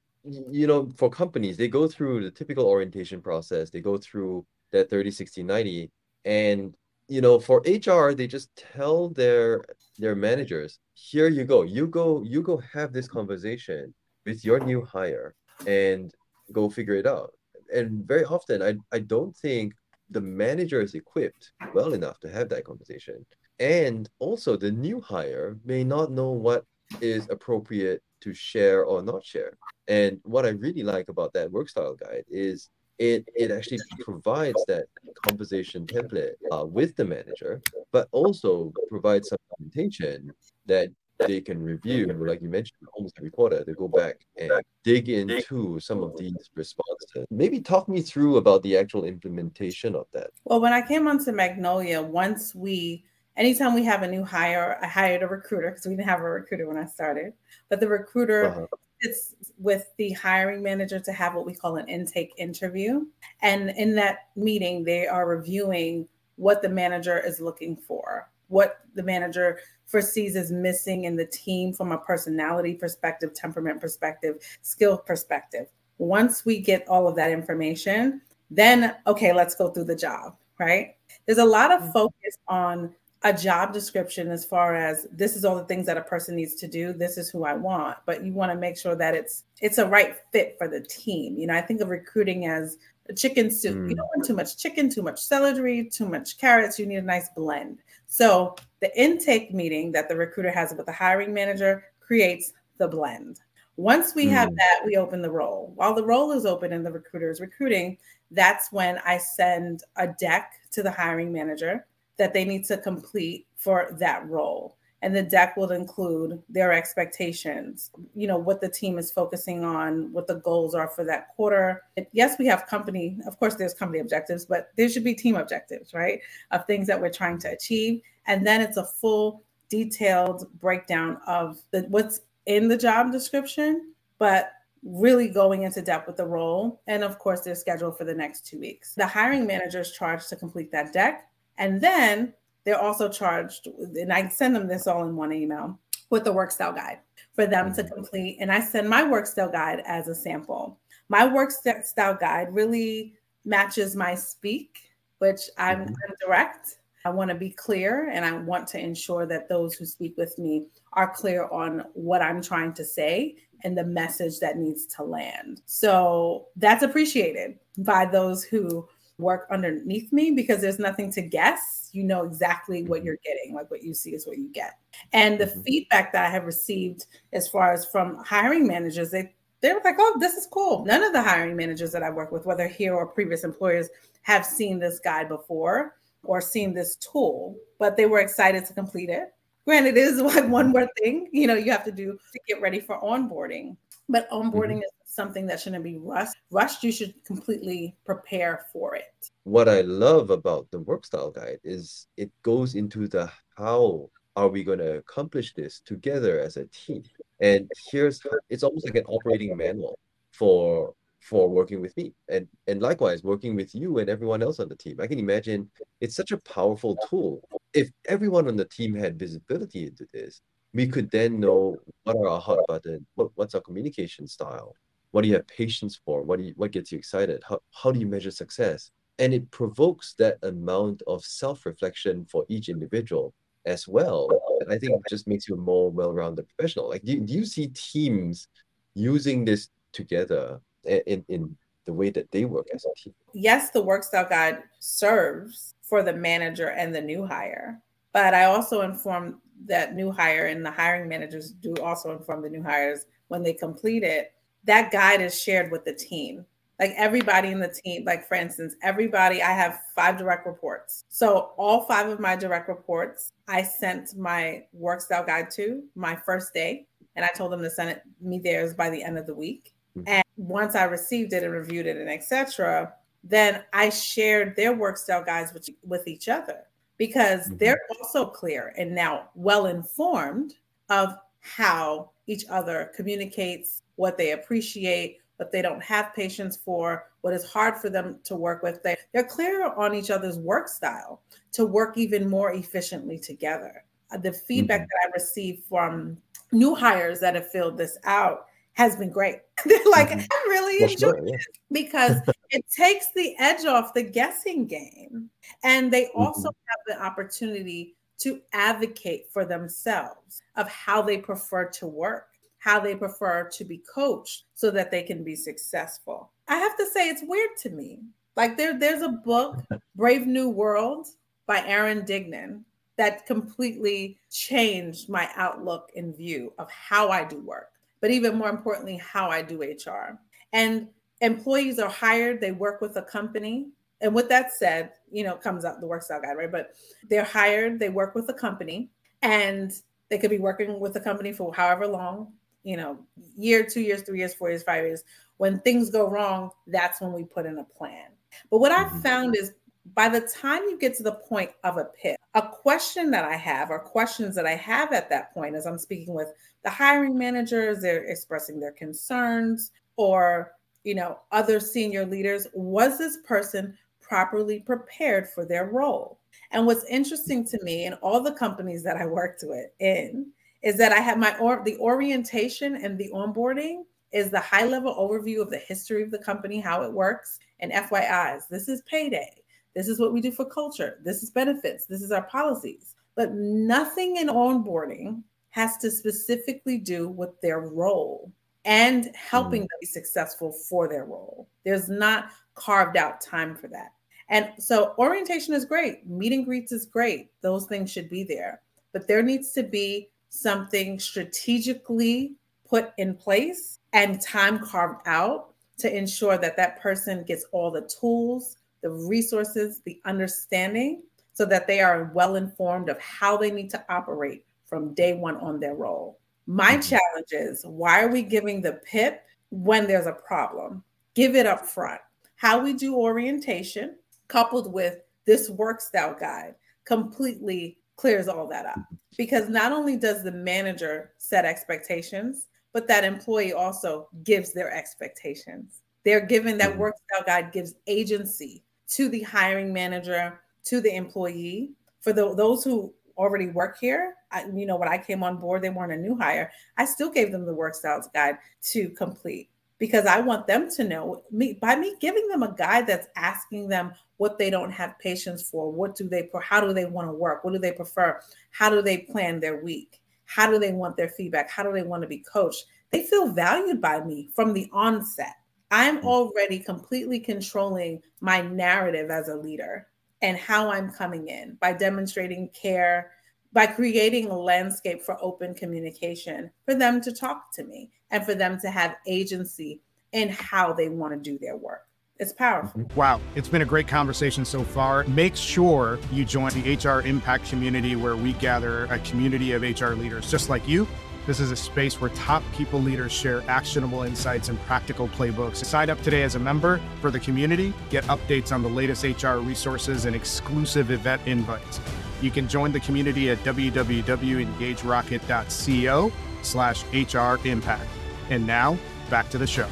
you 0.50 0.66
know, 0.66 0.90
for 0.96 1.10
companies, 1.10 1.56
they 1.56 1.68
go 1.68 1.88
through 1.88 2.24
the 2.24 2.30
typical 2.30 2.66
orientation 2.66 3.20
process. 3.20 3.70
They 3.70 3.80
go 3.80 3.98
through 3.98 4.44
that 4.72 4.90
30, 4.90 5.10
60, 5.10 5.42
90. 5.42 5.90
And, 6.24 6.74
you 7.08 7.20
know, 7.20 7.38
for 7.38 7.60
HR, 7.60 8.14
they 8.14 8.26
just 8.26 8.50
tell 8.56 9.08
their 9.10 9.64
their 9.98 10.14
managers, 10.14 10.78
here 10.94 11.28
you 11.28 11.44
go. 11.44 11.62
You 11.62 11.86
go, 11.86 12.22
you 12.22 12.42
go 12.42 12.60
have 12.72 12.92
this 12.92 13.08
conversation 13.08 13.94
with 14.24 14.44
your 14.44 14.60
new 14.60 14.84
hire 14.84 15.34
and 15.66 16.12
go 16.52 16.68
figure 16.68 16.94
it 16.94 17.06
out. 17.06 17.32
And 17.74 18.06
very 18.06 18.24
often 18.24 18.62
I, 18.62 18.74
I 18.92 19.00
don't 19.00 19.36
think 19.36 19.74
the 20.10 20.20
manager 20.20 20.80
is 20.80 20.94
equipped 20.94 21.52
well 21.74 21.92
enough 21.92 22.18
to 22.20 22.30
have 22.30 22.48
that 22.48 22.64
conversation. 22.64 23.24
And 23.58 24.08
also 24.18 24.56
the 24.56 24.70
new 24.70 25.00
hire 25.00 25.56
may 25.64 25.84
not 25.84 26.12
know 26.12 26.30
what 26.30 26.64
is 27.00 27.28
appropriate 27.28 28.02
to 28.22 28.32
share 28.32 28.84
or 28.84 29.02
not 29.02 29.24
share. 29.24 29.58
And 29.88 30.20
what 30.24 30.46
I 30.46 30.50
really 30.50 30.82
like 30.82 31.08
about 31.08 31.32
that 31.34 31.50
work 31.50 31.68
style 31.68 31.94
guide 31.94 32.24
is 32.28 32.70
it 32.98 33.28
it 33.34 33.50
actually 33.50 33.78
provides 34.00 34.64
that 34.66 34.86
conversation 35.24 35.86
template 35.86 36.32
uh, 36.50 36.66
with 36.66 36.96
the 36.96 37.04
manager, 37.04 37.62
but 37.92 38.08
also 38.10 38.72
provides 38.88 39.28
some 39.28 39.38
documentation 39.50 40.32
that 40.66 40.88
they 41.26 41.40
can 41.40 41.62
review, 41.62 42.06
like 42.06 42.40
you 42.42 42.48
mentioned, 42.48 42.88
almost 42.94 43.14
every 43.18 43.30
quarter. 43.30 43.64
They 43.64 43.72
go 43.72 43.88
back 43.88 44.16
and 44.36 44.52
dig 44.84 45.08
into 45.08 45.80
some 45.80 46.02
of 46.02 46.16
these 46.16 46.50
responses. 46.54 47.26
Maybe 47.30 47.60
talk 47.60 47.88
me 47.88 48.02
through 48.02 48.36
about 48.36 48.62
the 48.62 48.76
actual 48.76 49.04
implementation 49.04 49.94
of 49.94 50.06
that. 50.12 50.30
Well, 50.44 50.60
when 50.60 50.72
I 50.72 50.86
came 50.86 51.08
onto 51.08 51.32
Magnolia, 51.32 52.00
once 52.02 52.54
we 52.54 53.04
anytime 53.36 53.74
we 53.74 53.84
have 53.84 54.02
a 54.02 54.08
new 54.08 54.24
hire, 54.24 54.78
I 54.82 54.86
hired 54.86 55.22
a 55.22 55.28
recruiter 55.28 55.70
because 55.70 55.86
we 55.86 55.96
didn't 55.96 56.08
have 56.08 56.20
a 56.20 56.30
recruiter 56.30 56.66
when 56.66 56.76
I 56.76 56.86
started, 56.86 57.32
but 57.68 57.80
the 57.80 57.88
recruiter 57.88 58.46
uh-huh. 58.46 58.66
sits 59.00 59.34
with 59.58 59.86
the 59.96 60.12
hiring 60.12 60.62
manager 60.62 60.98
to 61.00 61.12
have 61.12 61.34
what 61.34 61.46
we 61.46 61.54
call 61.54 61.76
an 61.76 61.88
intake 61.88 62.34
interview. 62.36 63.06
And 63.42 63.70
in 63.70 63.94
that 63.94 64.28
meeting, 64.36 64.84
they 64.84 65.06
are 65.06 65.26
reviewing 65.26 66.08
what 66.36 66.62
the 66.62 66.68
manager 66.68 67.18
is 67.18 67.40
looking 67.40 67.76
for, 67.76 68.30
what 68.48 68.80
the 68.94 69.02
manager 69.02 69.60
foresees 69.88 70.36
as 70.36 70.52
missing 70.52 71.04
in 71.04 71.16
the 71.16 71.26
team 71.26 71.72
from 71.72 71.90
a 71.92 71.98
personality 71.98 72.74
perspective, 72.74 73.34
temperament 73.34 73.80
perspective, 73.80 74.36
skill 74.62 74.96
perspective. 74.98 75.66
Once 75.96 76.44
we 76.44 76.60
get 76.60 76.86
all 76.86 77.08
of 77.08 77.16
that 77.16 77.32
information, 77.32 78.20
then 78.50 78.94
okay, 79.06 79.32
let's 79.32 79.54
go 79.54 79.70
through 79.70 79.84
the 79.84 79.96
job, 79.96 80.36
right? 80.58 80.94
There's 81.26 81.38
a 81.38 81.44
lot 81.44 81.72
of 81.72 81.80
mm-hmm. 81.80 81.92
focus 81.92 82.38
on 82.46 82.94
a 83.22 83.32
job 83.32 83.72
description 83.72 84.30
as 84.30 84.44
far 84.44 84.76
as 84.76 85.06
this 85.10 85.34
is 85.34 85.44
all 85.44 85.56
the 85.56 85.64
things 85.64 85.86
that 85.86 85.96
a 85.96 86.02
person 86.02 86.36
needs 86.36 86.54
to 86.54 86.68
do 86.68 86.92
this 86.92 87.18
is 87.18 87.28
who 87.28 87.44
i 87.44 87.52
want 87.52 87.96
but 88.06 88.22
you 88.24 88.32
want 88.32 88.52
to 88.52 88.56
make 88.56 88.78
sure 88.78 88.94
that 88.94 89.12
it's 89.12 89.42
it's 89.60 89.78
a 89.78 89.86
right 89.86 90.18
fit 90.32 90.54
for 90.56 90.68
the 90.68 90.80
team 90.82 91.36
you 91.36 91.44
know 91.46 91.54
i 91.54 91.60
think 91.60 91.80
of 91.80 91.88
recruiting 91.88 92.46
as 92.46 92.76
a 93.08 93.12
chicken 93.12 93.50
soup 93.50 93.76
mm. 93.76 93.90
you 93.90 93.96
don't 93.96 94.06
want 94.14 94.24
too 94.24 94.36
much 94.36 94.56
chicken 94.56 94.88
too 94.88 95.02
much 95.02 95.18
celery 95.18 95.88
too 95.90 96.08
much 96.08 96.38
carrots 96.38 96.78
you 96.78 96.86
need 96.86 96.96
a 96.96 97.02
nice 97.02 97.28
blend 97.30 97.78
so 98.06 98.54
the 98.80 99.00
intake 99.00 99.52
meeting 99.52 99.92
that 99.92 100.08
the 100.08 100.16
recruiter 100.16 100.50
has 100.50 100.74
with 100.74 100.86
the 100.86 100.92
hiring 100.92 101.32
manager 101.32 101.84
creates 102.00 102.52
the 102.78 102.88
blend 102.88 103.40
once 103.76 104.14
we 104.14 104.26
mm. 104.26 104.30
have 104.30 104.54
that 104.56 104.80
we 104.84 104.96
open 104.96 105.22
the 105.22 105.30
role 105.30 105.72
while 105.76 105.94
the 105.94 106.04
role 106.04 106.32
is 106.32 106.46
open 106.46 106.72
and 106.72 106.84
the 106.84 106.92
recruiter 106.92 107.30
is 107.30 107.40
recruiting 107.40 107.96
that's 108.30 108.72
when 108.72 108.98
i 109.04 109.16
send 109.16 109.82
a 109.96 110.06
deck 110.06 110.52
to 110.70 110.82
the 110.82 110.90
hiring 110.90 111.32
manager 111.32 111.84
that 112.18 112.32
they 112.32 112.44
need 112.44 112.64
to 112.64 112.76
complete 112.76 113.46
for 113.56 113.96
that 113.98 114.28
role. 114.28 114.76
And 115.02 115.14
the 115.14 115.22
deck 115.22 115.56
will 115.56 115.70
include 115.70 116.42
their 116.48 116.72
expectations, 116.72 117.90
you 118.14 118.26
know, 118.26 118.36
what 118.36 118.60
the 118.60 118.68
team 118.68 118.98
is 118.98 119.12
focusing 119.12 119.64
on, 119.64 120.12
what 120.12 120.26
the 120.26 120.36
goals 120.36 120.74
are 120.74 120.88
for 120.88 121.04
that 121.04 121.28
quarter. 121.36 121.82
Yes, 122.12 122.36
we 122.38 122.46
have 122.46 122.66
company, 122.66 123.16
of 123.26 123.38
course, 123.38 123.54
there's 123.54 123.74
company 123.74 124.00
objectives, 124.00 124.44
but 124.44 124.70
there 124.76 124.88
should 124.88 125.04
be 125.04 125.14
team 125.14 125.36
objectives, 125.36 125.94
right? 125.94 126.20
Of 126.50 126.66
things 126.66 126.88
that 126.88 127.00
we're 127.00 127.12
trying 127.12 127.38
to 127.38 127.52
achieve. 127.52 128.02
And 128.26 128.44
then 128.44 128.60
it's 128.60 128.76
a 128.76 128.84
full 128.84 129.44
detailed 129.68 130.48
breakdown 130.58 131.18
of 131.26 131.60
the, 131.70 131.82
what's 131.82 132.20
in 132.46 132.66
the 132.66 132.76
job 132.76 133.12
description, 133.12 133.92
but 134.18 134.50
really 134.82 135.28
going 135.28 135.62
into 135.62 135.82
depth 135.82 136.08
with 136.08 136.16
the 136.16 136.26
role. 136.26 136.80
And 136.88 137.04
of 137.04 137.18
course, 137.18 137.42
their 137.42 137.54
schedule 137.54 137.92
for 137.92 138.04
the 138.04 138.14
next 138.14 138.46
two 138.46 138.58
weeks. 138.58 138.94
The 138.94 139.06
hiring 139.06 139.46
manager 139.46 139.80
is 139.80 139.92
charged 139.92 140.28
to 140.30 140.36
complete 140.36 140.72
that 140.72 140.92
deck 140.92 141.28
and 141.58 141.80
then 141.80 142.32
they're 142.68 142.78
also 142.78 143.08
charged, 143.08 143.66
and 143.96 144.12
I 144.12 144.28
send 144.28 144.54
them 144.54 144.68
this 144.68 144.86
all 144.86 145.08
in 145.08 145.16
one 145.16 145.32
email 145.32 145.78
with 146.10 146.24
the 146.24 146.32
work 146.34 146.50
style 146.50 146.74
guide 146.74 146.98
for 147.32 147.46
them 147.46 147.72
to 147.72 147.82
mm-hmm. 147.82 147.94
complete. 147.94 148.36
And 148.40 148.52
I 148.52 148.60
send 148.60 148.90
my 148.90 149.08
work 149.08 149.24
style 149.24 149.50
guide 149.50 149.82
as 149.86 150.06
a 150.06 150.14
sample. 150.14 150.78
My 151.08 151.26
work 151.26 151.50
style 151.50 152.14
guide 152.14 152.52
really 152.52 153.14
matches 153.46 153.96
my 153.96 154.14
speak, 154.14 154.80
which 155.16 155.48
I'm, 155.56 155.78
mm-hmm. 155.78 155.94
I'm 155.94 156.14
direct. 156.20 156.76
I 157.06 157.08
want 157.08 157.30
to 157.30 157.34
be 157.34 157.48
clear 157.48 158.10
and 158.10 158.22
I 158.22 158.32
want 158.32 158.66
to 158.68 158.78
ensure 158.78 159.24
that 159.24 159.48
those 159.48 159.72
who 159.72 159.86
speak 159.86 160.18
with 160.18 160.38
me 160.38 160.66
are 160.92 161.10
clear 161.10 161.48
on 161.50 161.86
what 161.94 162.20
I'm 162.20 162.42
trying 162.42 162.74
to 162.74 162.84
say 162.84 163.36
and 163.64 163.78
the 163.78 163.84
message 163.84 164.40
that 164.40 164.58
needs 164.58 164.84
to 164.96 165.04
land. 165.04 165.62
So 165.64 166.48
that's 166.56 166.82
appreciated 166.82 167.58
by 167.78 168.04
those 168.04 168.44
who 168.44 168.86
work 169.18 169.46
underneath 169.50 170.12
me 170.12 170.30
because 170.30 170.60
there's 170.60 170.78
nothing 170.78 171.10
to 171.12 171.22
guess. 171.22 171.87
You 171.98 172.04
know 172.04 172.24
exactly 172.24 172.84
what 172.84 172.98
mm-hmm. 172.98 173.06
you're 173.06 173.18
getting. 173.24 173.54
Like 173.54 173.70
what 173.70 173.82
you 173.82 173.92
see 173.94 174.14
is 174.14 174.26
what 174.26 174.38
you 174.38 174.48
get. 174.52 174.78
And 175.12 175.38
the 175.38 175.46
mm-hmm. 175.46 175.62
feedback 175.62 176.12
that 176.12 176.26
I 176.26 176.30
have 176.30 176.44
received 176.44 177.06
as 177.32 177.48
far 177.48 177.72
as 177.72 177.84
from 177.86 178.22
hiring 178.24 178.66
managers, 178.66 179.10
they 179.10 179.34
they 179.60 179.72
were 179.72 179.80
like, 179.84 179.96
oh, 179.98 180.16
this 180.20 180.34
is 180.34 180.46
cool. 180.46 180.84
None 180.84 181.02
of 181.02 181.12
the 181.12 181.22
hiring 181.22 181.56
managers 181.56 181.90
that 181.92 182.04
I 182.04 182.10
work 182.10 182.30
with, 182.30 182.46
whether 182.46 182.68
here 182.68 182.94
or 182.94 183.06
previous 183.06 183.42
employers, 183.42 183.88
have 184.22 184.46
seen 184.46 184.78
this 184.78 185.00
guide 185.00 185.28
before 185.28 185.96
or 186.22 186.40
seen 186.40 186.74
this 186.74 186.96
tool, 186.96 187.56
but 187.78 187.96
they 187.96 188.06
were 188.06 188.20
excited 188.20 188.64
to 188.66 188.74
complete 188.74 189.08
it. 189.08 189.32
Granted, 189.64 189.96
it 189.96 190.00
is 190.00 190.20
like 190.20 190.48
one 190.48 190.68
more 190.68 190.88
thing, 191.02 191.28
you 191.32 191.46
know, 191.46 191.54
you 191.54 191.72
have 191.72 191.84
to 191.84 191.92
do 191.92 192.12
to 192.12 192.40
get 192.46 192.60
ready 192.60 192.78
for 192.80 193.00
onboarding. 193.00 193.76
But 194.08 194.30
onboarding 194.30 194.76
mm-hmm. 194.76 194.78
is 194.78 194.90
something 195.18 195.46
that 195.46 195.60
shouldn't 195.60 195.84
be 195.84 195.98
rushed. 195.98 196.36
Rushed, 196.50 196.82
you 196.82 196.92
should 196.92 197.14
completely 197.24 197.96
prepare 198.04 198.66
for 198.72 198.94
it. 198.94 199.30
What 199.48 199.66
I 199.66 199.80
love 199.80 200.28
about 200.28 200.70
the 200.70 200.80
work 200.80 201.06
style 201.06 201.30
guide 201.30 201.58
is 201.64 202.06
it 202.18 202.30
goes 202.42 202.74
into 202.74 203.08
the 203.08 203.32
how 203.56 204.10
are 204.36 204.48
we 204.48 204.62
going 204.62 204.78
to 204.80 204.98
accomplish 204.98 205.54
this 205.54 205.80
together 205.80 206.38
as 206.38 206.58
a 206.58 206.66
team. 206.66 207.02
And 207.40 207.66
here's 207.90 208.22
how, 208.22 208.36
it's 208.50 208.62
almost 208.62 208.84
like 208.84 208.96
an 208.96 209.06
operating 209.06 209.56
manual 209.56 209.98
for 210.32 210.92
for 211.20 211.48
working 211.48 211.80
with 211.80 211.96
me 211.96 212.12
and 212.28 212.46
and 212.66 212.82
likewise 212.82 213.24
working 213.24 213.56
with 213.56 213.74
you 213.74 213.98
and 214.00 214.10
everyone 214.10 214.42
else 214.42 214.60
on 214.60 214.68
the 214.68 214.76
team. 214.76 214.98
I 215.00 215.06
can 215.06 215.18
imagine 215.18 215.70
it's 216.02 216.14
such 216.14 216.32
a 216.32 216.42
powerful 216.42 216.94
tool. 217.08 217.40
If 217.72 217.88
everyone 218.06 218.48
on 218.48 218.56
the 218.56 218.66
team 218.66 218.94
had 218.94 219.18
visibility 219.18 219.86
into 219.86 220.06
this, 220.12 220.42
we 220.74 220.86
could 220.86 221.10
then 221.10 221.40
know 221.40 221.78
what 222.04 222.16
are 222.16 222.28
our 222.28 222.40
hot 222.40 222.58
buttons, 222.68 223.06
what, 223.14 223.30
what's 223.36 223.54
our 223.54 223.62
communication 223.62 224.26
style, 224.26 224.74
what 225.12 225.22
do 225.22 225.28
you 225.28 225.34
have 225.36 225.48
patience 225.48 225.98
for? 226.04 226.22
What 226.22 226.38
do 226.38 226.44
you, 226.44 226.52
what 226.56 226.70
gets 226.70 226.92
you 226.92 226.98
excited? 226.98 227.42
How, 227.48 227.60
how 227.72 227.92
do 227.92 227.98
you 227.98 228.06
measure 228.06 228.30
success? 228.30 228.90
And 229.18 229.34
it 229.34 229.50
provokes 229.50 230.14
that 230.14 230.38
amount 230.42 231.02
of 231.06 231.24
self-reflection 231.24 232.26
for 232.30 232.44
each 232.48 232.68
individual 232.68 233.34
as 233.66 233.88
well. 233.88 234.28
And 234.60 234.72
I 234.72 234.78
think 234.78 234.94
it 234.94 235.08
just 235.08 235.26
makes 235.26 235.48
you 235.48 235.54
a 235.54 235.58
more 235.58 235.90
well-rounded 235.90 236.46
professional. 236.48 236.88
Like, 236.88 237.02
do, 237.02 237.18
do 237.20 237.32
you 237.32 237.44
see 237.44 237.68
teams 237.68 238.48
using 238.94 239.44
this 239.44 239.70
together 239.92 240.60
in, 240.84 241.24
in 241.28 241.56
the 241.84 241.92
way 241.92 242.10
that 242.10 242.30
they 242.30 242.44
work 242.44 242.68
as 242.72 242.84
a 242.84 242.94
team? 242.96 243.14
Yes, 243.34 243.70
the 243.70 243.82
work 243.82 244.04
style 244.04 244.28
guide 244.28 244.62
serves 244.78 245.74
for 245.82 246.02
the 246.02 246.12
manager 246.12 246.68
and 246.68 246.94
the 246.94 247.00
new 247.00 247.26
hire. 247.26 247.80
But 248.12 248.34
I 248.34 248.44
also 248.44 248.82
inform 248.82 249.40
that 249.66 249.94
new 249.94 250.12
hire 250.12 250.46
and 250.46 250.64
the 250.64 250.70
hiring 250.70 251.08
managers 251.08 251.50
do 251.50 251.74
also 251.76 252.12
inform 252.12 252.42
the 252.42 252.48
new 252.48 252.62
hires 252.62 253.06
when 253.26 253.42
they 253.42 253.52
complete 253.52 254.04
it 254.04 254.32
that 254.64 254.90
guide 254.90 255.20
is 255.20 255.40
shared 255.40 255.70
with 255.70 255.84
the 255.84 255.94
team 255.94 256.44
like 256.78 256.92
everybody 256.96 257.48
in 257.48 257.60
the 257.60 257.68
team 257.84 258.04
like 258.04 258.26
for 258.26 258.34
instance 258.34 258.74
everybody 258.82 259.42
i 259.42 259.50
have 259.50 259.80
five 259.94 260.16
direct 260.16 260.46
reports 260.46 261.04
so 261.08 261.52
all 261.56 261.84
five 261.84 262.08
of 262.08 262.20
my 262.20 262.36
direct 262.36 262.68
reports 262.68 263.32
i 263.48 263.62
sent 263.62 264.16
my 264.16 264.64
work 264.72 265.00
style 265.00 265.24
guide 265.24 265.50
to 265.50 265.82
my 265.94 266.14
first 266.14 266.52
day 266.54 266.86
and 267.16 267.24
i 267.24 267.28
told 267.28 267.52
them 267.52 267.62
to 267.62 267.70
send 267.70 267.90
it 267.90 268.02
me 268.20 268.38
theirs 268.38 268.74
by 268.74 268.90
the 268.90 269.02
end 269.02 269.18
of 269.18 269.26
the 269.26 269.34
week 269.34 269.74
mm-hmm. 269.96 270.08
and 270.08 270.24
once 270.36 270.74
i 270.74 270.84
received 270.84 271.32
it 271.32 271.42
and 271.42 271.52
reviewed 271.52 271.86
it 271.86 271.96
and 271.96 272.10
etc 272.10 272.92
then 273.24 273.62
i 273.72 273.88
shared 273.88 274.54
their 274.56 274.74
work 274.74 274.96
style 274.96 275.24
guides 275.24 275.52
with, 275.52 275.68
with 275.84 276.06
each 276.06 276.28
other 276.28 276.60
because 276.96 277.46
mm-hmm. 277.46 277.56
they're 277.58 277.80
also 277.98 278.26
clear 278.26 278.72
and 278.76 278.94
now 278.94 279.28
well 279.34 279.66
informed 279.66 280.54
of 280.90 281.14
how 281.40 282.10
each 282.26 282.44
other 282.50 282.92
communicates 282.94 283.82
what 283.96 284.16
they 284.16 284.32
appreciate, 284.32 285.18
what 285.38 285.50
they 285.50 285.62
don't 285.62 285.82
have 285.82 286.14
patience 286.14 286.56
for, 286.56 287.06
what 287.22 287.32
is 287.32 287.44
hard 287.44 287.76
for 287.78 287.88
them 287.88 288.18
to 288.24 288.36
work 288.36 288.62
with. 288.62 288.82
They, 288.82 288.96
they're 289.12 289.24
clear 289.24 289.72
on 289.72 289.94
each 289.94 290.10
other's 290.10 290.38
work 290.38 290.68
style 290.68 291.22
to 291.52 291.64
work 291.64 291.96
even 291.96 292.28
more 292.28 292.52
efficiently 292.52 293.18
together. 293.18 293.84
Uh, 294.12 294.18
the 294.18 294.32
feedback 294.32 294.80
mm-hmm. 294.80 294.86
that 294.86 295.08
I 295.08 295.14
received 295.14 295.64
from 295.64 296.18
new 296.52 296.74
hires 296.74 297.20
that 297.20 297.34
have 297.34 297.50
filled 297.50 297.78
this 297.78 297.98
out 298.04 298.46
has 298.72 298.96
been 298.96 299.10
great. 299.10 299.40
They're 299.64 299.78
like, 299.90 300.10
mm-hmm. 300.10 300.20
I 300.20 300.46
really 300.48 300.80
well, 300.80 300.90
enjoy 300.90 301.10
sure, 301.10 301.26
yeah. 301.26 301.36
because 301.72 302.16
it 302.50 302.64
takes 302.74 303.06
the 303.14 303.34
edge 303.38 303.64
off 303.64 303.94
the 303.94 304.02
guessing 304.02 304.66
game. 304.66 305.30
And 305.62 305.92
they 305.92 306.08
also 306.14 306.48
mm-hmm. 306.48 306.94
have 306.94 306.98
the 306.98 307.04
opportunity 307.04 307.96
to 308.18 308.40
advocate 308.52 309.26
for 309.32 309.44
themselves 309.44 310.42
of 310.56 310.68
how 310.68 311.02
they 311.02 311.18
prefer 311.18 311.66
to 311.66 311.86
work, 311.86 312.28
how 312.68 312.78
they 312.78 312.94
prefer 312.94 313.48
to 313.48 313.64
be 313.64 313.80
coached 313.94 314.44
so 314.54 314.70
that 314.70 314.90
they 314.90 315.02
can 315.02 315.24
be 315.24 315.34
successful. 315.34 316.30
I 316.48 316.56
have 316.56 316.76
to 316.76 316.84
say 316.84 317.08
it's 317.08 317.22
weird 317.26 317.56
to 317.62 317.70
me. 317.70 318.00
Like 318.36 318.58
there, 318.58 318.78
there's 318.78 319.00
a 319.00 319.08
book, 319.08 319.56
Brave 319.96 320.26
New 320.26 320.50
Work 320.50 321.06
by 321.46 321.64
Aaron 321.66 322.02
Dignan, 322.02 322.64
that 322.98 323.24
completely 323.24 324.18
changed 324.30 325.08
my 325.08 325.30
outlook 325.34 325.90
and 325.96 326.14
view 326.14 326.52
of 326.58 326.70
how 326.70 327.08
I 327.08 327.24
do 327.24 327.40
work, 327.40 327.70
but 328.02 328.10
even 328.10 328.36
more 328.36 328.50
importantly, 328.50 328.98
how 328.98 329.30
I 329.30 329.40
do 329.40 329.62
HR. 329.62 330.18
And 330.52 330.88
employees 331.22 331.78
are 331.78 331.88
hired, 331.88 332.38
they 332.38 332.52
work 332.52 332.82
with 332.82 332.96
a 332.96 333.02
company. 333.02 333.68
And 334.02 334.14
with 334.14 334.28
that 334.28 334.52
said, 334.52 334.92
you 335.10 335.24
know, 335.24 335.36
comes 335.36 335.64
out 335.64 335.80
the 335.80 335.86
work 335.86 336.02
style 336.02 336.20
guide, 336.20 336.36
right? 336.36 336.52
But 336.52 336.74
they're 337.08 337.24
hired, 337.24 337.80
they 337.80 337.88
work 337.88 338.14
with 338.14 338.28
a 338.28 338.34
company, 338.34 338.90
and 339.22 339.72
they 340.10 340.18
could 340.18 340.30
be 340.30 340.38
working 340.38 340.80
with 340.80 340.92
the 340.92 341.00
company 341.00 341.32
for 341.32 341.54
however 341.54 341.86
long, 341.86 342.32
you 342.64 342.76
know, 342.76 342.98
year, 343.36 343.64
two 343.64 343.80
years, 343.80 344.02
three 344.02 344.18
years, 344.18 344.34
four 344.34 344.50
years, 344.50 344.62
five 344.62 344.84
years. 344.84 345.04
When 345.36 345.60
things 345.60 345.90
go 345.90 346.08
wrong, 346.08 346.50
that's 346.66 347.00
when 347.00 347.12
we 347.12 347.24
put 347.24 347.46
in 347.46 347.58
a 347.58 347.64
plan. 347.64 348.06
But 348.50 348.58
what 348.58 348.72
I've 348.72 348.88
mm-hmm. 348.88 349.00
found 349.00 349.36
is 349.36 349.52
by 349.94 350.08
the 350.08 350.20
time 350.20 350.62
you 350.64 350.78
get 350.78 350.94
to 350.96 351.02
the 351.02 351.12
point 351.12 351.50
of 351.64 351.78
a 351.78 351.84
PIP, 351.84 352.16
a 352.34 352.42
question 352.42 353.10
that 353.12 353.24
I 353.24 353.36
have 353.36 353.70
or 353.70 353.78
questions 353.78 354.34
that 354.34 354.46
I 354.46 354.54
have 354.54 354.92
at 354.92 355.08
that 355.10 355.32
point 355.32 355.54
as 355.54 355.66
I'm 355.66 355.78
speaking 355.78 356.14
with 356.14 356.28
the 356.62 356.70
hiring 356.70 357.16
managers, 357.16 357.80
they're 357.80 358.04
expressing 358.04 358.60
their 358.60 358.72
concerns 358.72 359.70
or 359.96 360.52
you 360.84 360.94
know 360.94 361.18
other 361.32 361.60
senior 361.60 362.06
leaders 362.06 362.46
was 362.54 362.96
this 362.96 363.18
person 363.24 363.76
properly 364.00 364.60
prepared 364.60 365.28
for 365.28 365.44
their 365.44 365.66
role 365.66 366.18
and 366.52 366.64
what's 366.64 366.84
interesting 366.84 367.44
to 367.44 367.62
me 367.62 367.84
in 367.84 367.92
all 367.94 368.22
the 368.22 368.32
companies 368.32 368.82
that 368.82 368.96
i 368.96 369.04
worked 369.04 369.44
with 369.46 369.66
in 369.80 370.26
is 370.62 370.76
that 370.76 370.92
i 370.92 371.00
have 371.00 371.18
my 371.18 371.36
or 371.38 371.62
the 371.64 371.76
orientation 371.78 372.76
and 372.76 372.98
the 372.98 373.10
onboarding 373.14 373.82
is 374.12 374.30
the 374.30 374.40
high 374.40 374.64
level 374.64 374.94
overview 374.94 375.40
of 375.40 375.50
the 375.50 375.58
history 375.58 376.02
of 376.02 376.10
the 376.10 376.18
company 376.18 376.60
how 376.60 376.82
it 376.82 376.92
works 376.92 377.38
and 377.60 377.72
fyi's 377.72 378.46
this 378.48 378.68
is 378.68 378.82
payday 378.82 379.30
this 379.78 379.86
is 379.86 380.00
what 380.00 380.12
we 380.12 380.20
do 380.20 380.32
for 380.32 380.44
culture. 380.44 380.98
This 381.04 381.22
is 381.22 381.30
benefits. 381.30 381.86
This 381.86 382.02
is 382.02 382.10
our 382.10 382.24
policies. 382.24 382.96
But 383.14 383.32
nothing 383.32 384.16
in 384.16 384.26
onboarding 384.26 385.22
has 385.50 385.76
to 385.78 385.90
specifically 385.90 386.78
do 386.78 387.08
with 387.08 387.40
their 387.40 387.60
role 387.60 388.32
and 388.64 389.14
helping 389.14 389.62
mm. 389.62 389.68
them 389.68 389.78
be 389.80 389.86
successful 389.86 390.50
for 390.50 390.88
their 390.88 391.04
role. 391.04 391.48
There's 391.64 391.88
not 391.88 392.30
carved 392.56 392.96
out 392.96 393.20
time 393.20 393.54
for 393.54 393.68
that. 393.68 393.92
And 394.28 394.50
so 394.58 394.94
orientation 394.98 395.54
is 395.54 395.64
great, 395.64 396.04
meet 396.08 396.32
and 396.32 396.44
greets 396.44 396.72
is 396.72 396.84
great. 396.84 397.30
Those 397.40 397.66
things 397.66 397.88
should 397.90 398.10
be 398.10 398.24
there. 398.24 398.60
But 398.92 399.06
there 399.06 399.22
needs 399.22 399.52
to 399.52 399.62
be 399.62 400.08
something 400.30 400.98
strategically 400.98 402.34
put 402.68 402.92
in 402.98 403.14
place 403.14 403.78
and 403.92 404.20
time 404.20 404.58
carved 404.58 405.00
out 405.06 405.54
to 405.78 405.96
ensure 405.96 406.36
that 406.38 406.56
that 406.56 406.80
person 406.80 407.24
gets 407.24 407.46
all 407.52 407.70
the 407.70 407.88
tools 408.00 408.56
the 408.82 408.90
resources, 408.90 409.80
the 409.84 410.00
understanding, 410.04 411.02
so 411.32 411.44
that 411.44 411.66
they 411.66 411.80
are 411.80 412.10
well 412.14 412.36
informed 412.36 412.88
of 412.88 412.98
how 413.00 413.36
they 413.36 413.50
need 413.50 413.70
to 413.70 413.84
operate 413.88 414.44
from 414.66 414.94
day 414.94 415.14
one 415.14 415.36
on 415.36 415.60
their 415.60 415.74
role. 415.74 416.18
My 416.46 416.72
mm-hmm. 416.72 416.80
challenge 416.80 417.32
is 417.32 417.64
why 417.64 418.02
are 418.02 418.08
we 418.08 418.22
giving 418.22 418.60
the 418.60 418.74
PIP 418.84 419.22
when 419.50 419.86
there's 419.86 420.06
a 420.06 420.12
problem? 420.12 420.82
Give 421.14 421.36
it 421.36 421.46
up 421.46 421.64
front. 421.64 422.00
How 422.36 422.60
we 422.60 422.72
do 422.72 422.94
orientation 422.94 423.96
coupled 424.28 424.72
with 424.72 425.00
this 425.24 425.50
work 425.50 425.80
style 425.80 426.16
guide 426.18 426.54
completely 426.84 427.76
clears 427.98 428.28
all 428.28 428.46
that 428.46 428.64
up 428.64 428.78
because 429.18 429.48
not 429.48 429.72
only 429.72 429.96
does 429.96 430.22
the 430.22 430.32
manager 430.32 431.10
set 431.18 431.44
expectations, 431.44 432.46
but 432.72 432.86
that 432.86 433.04
employee 433.04 433.52
also 433.52 434.08
gives 434.22 434.52
their 434.52 434.72
expectations. 434.72 435.82
They're 436.04 436.24
given 436.24 436.56
that 436.58 436.70
mm-hmm. 436.70 436.78
work 436.78 436.94
style 437.10 437.26
guide 437.26 437.52
gives 437.52 437.74
agency 437.88 438.62
to 438.92 439.08
the 439.08 439.22
hiring 439.22 439.72
manager, 439.72 440.40
to 440.64 440.80
the 440.80 440.94
employee. 440.94 441.72
For 442.00 442.12
the, 442.12 442.34
those 442.34 442.62
who 442.62 442.94
already 443.16 443.48
work 443.48 443.78
here, 443.80 444.14
I, 444.30 444.44
you 444.54 444.64
know, 444.64 444.76
when 444.76 444.88
I 444.88 444.96
came 444.96 445.24
on 445.24 445.38
board, 445.38 445.62
they 445.62 445.70
weren't 445.70 445.92
a 445.92 445.96
new 445.96 446.16
hire. 446.16 446.52
I 446.76 446.84
still 446.84 447.10
gave 447.10 447.32
them 447.32 447.44
the 447.44 447.54
work 447.54 447.74
styles 447.74 448.08
guide 448.14 448.38
to 448.70 448.90
complete 448.90 449.50
because 449.78 450.06
I 450.06 450.20
want 450.20 450.46
them 450.46 450.70
to 450.72 450.84
know 450.84 451.22
me 451.30 451.58
by 451.60 451.76
me 451.76 451.94
giving 452.00 452.26
them 452.28 452.42
a 452.42 452.54
guide 452.54 452.86
that's 452.86 453.08
asking 453.16 453.68
them 453.68 453.92
what 454.16 454.38
they 454.38 454.50
don't 454.50 454.72
have 454.72 454.98
patience 454.98 455.48
for, 455.48 455.70
what 455.70 455.94
do 455.94 456.08
they, 456.08 456.28
how 456.42 456.60
do 456.60 456.72
they 456.72 456.86
want 456.86 457.08
to 457.08 457.12
work, 457.12 457.44
what 457.44 457.52
do 457.52 457.58
they 457.58 457.72
prefer, 457.72 458.20
how 458.50 458.68
do 458.68 458.82
they 458.82 458.98
plan 458.98 459.40
their 459.40 459.62
week, 459.62 460.00
how 460.26 460.50
do 460.50 460.58
they 460.58 460.72
want 460.72 460.96
their 460.96 461.08
feedback, 461.08 461.48
how 461.48 461.62
do 461.62 461.72
they 461.72 461.84
want 461.84 462.02
to 462.02 462.08
be 462.08 462.24
coached. 462.30 462.64
They 462.90 463.04
feel 463.04 463.32
valued 463.32 463.80
by 463.80 464.04
me 464.04 464.30
from 464.34 464.52
the 464.52 464.68
onset. 464.72 465.34
I'm 465.70 465.98
mm. 465.98 466.04
already 466.04 466.58
completely 466.58 467.20
controlling 467.20 468.02
my 468.20 468.40
narrative 468.40 469.10
as 469.10 469.28
a 469.28 469.36
leader 469.36 469.86
and 470.22 470.36
how 470.36 470.70
I'm 470.70 470.90
coming 470.90 471.28
in 471.28 471.56
by 471.60 471.74
demonstrating 471.74 472.48
care, 472.48 473.12
by 473.58 473.66
creating 473.66 474.30
a 474.30 474.38
landscape 474.38 475.02
for 475.02 475.18
open 475.20 475.52
communication 475.52 476.48
for 476.64 476.76
them 476.76 477.00
to 477.00 477.10
talk 477.10 477.52
to 477.52 477.64
me 477.64 477.90
and 478.12 478.24
for 478.24 478.32
them 478.32 478.56
to 478.56 478.70
have 478.70 478.94
agency 479.04 479.82
in 480.12 480.28
how 480.28 480.72
they 480.72 480.88
want 480.88 481.12
to 481.12 481.18
do 481.18 481.36
their 481.40 481.56
work. 481.56 481.88
It's 482.18 482.32
powerful. 482.32 482.82
Mm-hmm. 482.82 482.94
Wow. 482.94 483.20
It's 483.34 483.48
been 483.48 483.62
a 483.62 483.64
great 483.64 483.88
conversation 483.88 484.44
so 484.44 484.62
far. 484.62 485.02
Make 485.08 485.34
sure 485.34 485.98
you 486.12 486.24
join 486.24 486.52
the 486.52 486.76
HR 486.76 487.04
Impact 487.04 487.46
community 487.46 487.96
where 487.96 488.14
we 488.14 488.34
gather 488.34 488.84
a 488.84 489.00
community 489.00 489.50
of 489.50 489.62
HR 489.62 489.94
leaders 489.94 490.30
just 490.30 490.48
like 490.48 490.68
you 490.68 490.86
this 491.26 491.40
is 491.40 491.50
a 491.50 491.56
space 491.56 492.00
where 492.00 492.08
top 492.10 492.42
people 492.54 492.80
leaders 492.80 493.12
share 493.12 493.42
actionable 493.48 494.02
insights 494.04 494.48
and 494.48 494.58
practical 494.62 495.08
playbooks. 495.08 495.62
Sign 495.62 495.90
up 495.90 496.00
today 496.00 496.22
as 496.22 496.36
a 496.36 496.38
member 496.38 496.80
for 497.02 497.10
the 497.10 497.20
community, 497.20 497.74
get 497.90 498.02
updates 498.04 498.50
on 498.50 498.62
the 498.62 498.68
latest 498.70 499.04
HR 499.04 499.36
resources 499.36 500.06
and 500.06 500.16
exclusive 500.16 500.90
event 500.90 501.20
invites. 501.26 501.80
You 502.20 502.30
can 502.30 502.46
join 502.48 502.72
the 502.72 502.80
community 502.80 503.30
at 503.30 503.38
www.engagerocket.co 503.38 506.12
slash 506.42 506.84
HR 506.92 507.46
impact. 507.46 507.88
And 508.30 508.46
now 508.46 508.76
back 509.10 509.30
to 509.30 509.38
the 509.38 509.46
show. 509.46 509.68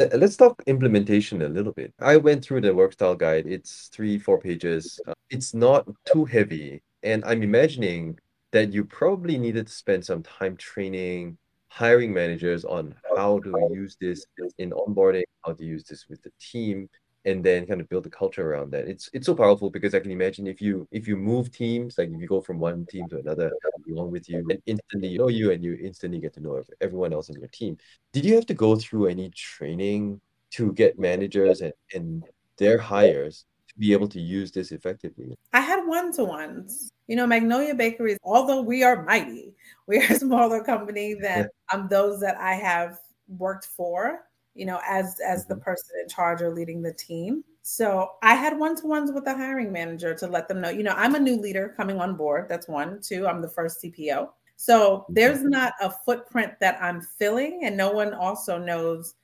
Uh, 0.00 0.08
let's 0.14 0.36
talk 0.36 0.60
implementation 0.66 1.42
a 1.42 1.48
little 1.48 1.72
bit. 1.72 1.94
I 2.00 2.16
went 2.16 2.44
through 2.44 2.62
the 2.62 2.74
work 2.74 2.94
style 2.94 3.14
guide. 3.14 3.46
It's 3.46 3.88
three, 3.88 4.18
four 4.18 4.40
pages. 4.40 4.98
Uh, 5.06 5.12
it's 5.30 5.54
not 5.54 5.86
too 6.12 6.24
heavy. 6.24 6.82
And 7.02 7.24
I'm 7.24 7.42
imagining 7.42 8.18
that 8.50 8.72
you 8.72 8.84
probably 8.84 9.38
needed 9.38 9.68
to 9.68 9.72
spend 9.72 10.04
some 10.04 10.22
time 10.22 10.56
training 10.56 11.38
hiring 11.68 12.14
managers 12.14 12.64
on 12.64 12.94
how 13.16 13.40
to 13.40 13.68
use 13.72 13.96
this 14.00 14.24
in 14.58 14.70
onboarding, 14.70 15.24
how 15.44 15.52
to 15.52 15.64
use 15.64 15.84
this 15.84 16.08
with 16.08 16.22
the 16.22 16.30
team, 16.40 16.88
and 17.24 17.42
then 17.42 17.66
kind 17.66 17.80
of 17.80 17.88
build 17.88 18.06
a 18.06 18.10
culture 18.10 18.52
around 18.52 18.70
that. 18.72 18.86
It's 18.86 19.08
it's 19.12 19.26
so 19.26 19.34
powerful 19.34 19.70
because 19.70 19.94
I 19.94 20.00
can 20.00 20.10
imagine 20.10 20.46
if 20.46 20.60
you 20.60 20.86
if 20.90 21.08
you 21.08 21.16
move 21.16 21.50
teams, 21.50 21.96
like 21.96 22.10
if 22.10 22.20
you 22.20 22.26
go 22.26 22.40
from 22.40 22.58
one 22.58 22.86
team 22.86 23.08
to 23.08 23.18
another 23.18 23.50
along 23.90 24.10
with 24.10 24.28
you, 24.28 24.38
and 24.48 24.60
instantly 24.66 25.08
you 25.08 25.18
know 25.18 25.28
you 25.28 25.50
and 25.50 25.64
you 25.64 25.78
instantly 25.82 26.20
get 26.20 26.34
to 26.34 26.40
know 26.40 26.62
everyone 26.80 27.12
else 27.12 27.28
in 27.28 27.38
your 27.38 27.48
team. 27.48 27.76
Did 28.12 28.24
you 28.24 28.34
have 28.34 28.46
to 28.46 28.54
go 28.54 28.76
through 28.76 29.06
any 29.06 29.30
training 29.30 30.20
to 30.52 30.72
get 30.72 30.98
managers 30.98 31.60
and, 31.62 31.72
and 31.94 32.24
their 32.58 32.78
hires 32.78 33.44
to 33.68 33.74
be 33.78 33.92
able 33.92 34.08
to 34.08 34.20
use 34.20 34.52
this 34.52 34.70
effectively? 34.70 35.36
I 35.52 35.60
had 35.60 35.86
one 35.86 36.12
to 36.12 36.24
ones. 36.24 36.90
You 37.06 37.16
know, 37.16 37.26
Magnolia 37.26 37.74
Bakeries, 37.74 38.18
although 38.22 38.62
we 38.62 38.82
are 38.82 39.04
mighty, 39.04 39.54
we 39.86 39.98
are 39.98 40.12
a 40.12 40.18
smaller 40.18 40.62
company 40.62 41.14
than 41.14 41.48
um, 41.72 41.88
those 41.90 42.20
that 42.20 42.36
I 42.38 42.54
have 42.54 42.98
worked 43.28 43.66
for, 43.66 44.20
you 44.54 44.66
know, 44.66 44.80
as 44.86 45.20
as 45.20 45.46
the 45.46 45.54
mm-hmm. 45.54 45.62
person 45.64 45.90
in 46.02 46.08
charge 46.08 46.42
or 46.42 46.50
leading 46.50 46.82
the 46.82 46.92
team. 46.92 47.44
So 47.62 48.12
I 48.22 48.34
had 48.34 48.58
one-to-ones 48.58 49.10
with 49.10 49.24
the 49.24 49.34
hiring 49.34 49.72
manager 49.72 50.14
to 50.14 50.26
let 50.26 50.48
them 50.48 50.60
know, 50.60 50.68
you 50.68 50.82
know, 50.82 50.92
I'm 50.98 51.14
a 51.14 51.18
new 51.18 51.36
leader 51.36 51.72
coming 51.74 51.98
on 51.98 52.14
board. 52.14 52.46
That's 52.46 52.68
one. 52.68 53.00
Two, 53.00 53.26
I'm 53.26 53.40
the 53.40 53.48
first 53.48 53.82
CPO. 53.82 54.28
So 54.56 55.06
there's 55.08 55.38
mm-hmm. 55.38 55.48
not 55.48 55.72
a 55.80 55.90
footprint 55.90 56.52
that 56.60 56.80
I'm 56.82 57.00
filling, 57.00 57.60
and 57.64 57.76
no 57.76 57.90
one 57.90 58.12
also 58.14 58.58
knows 58.58 59.14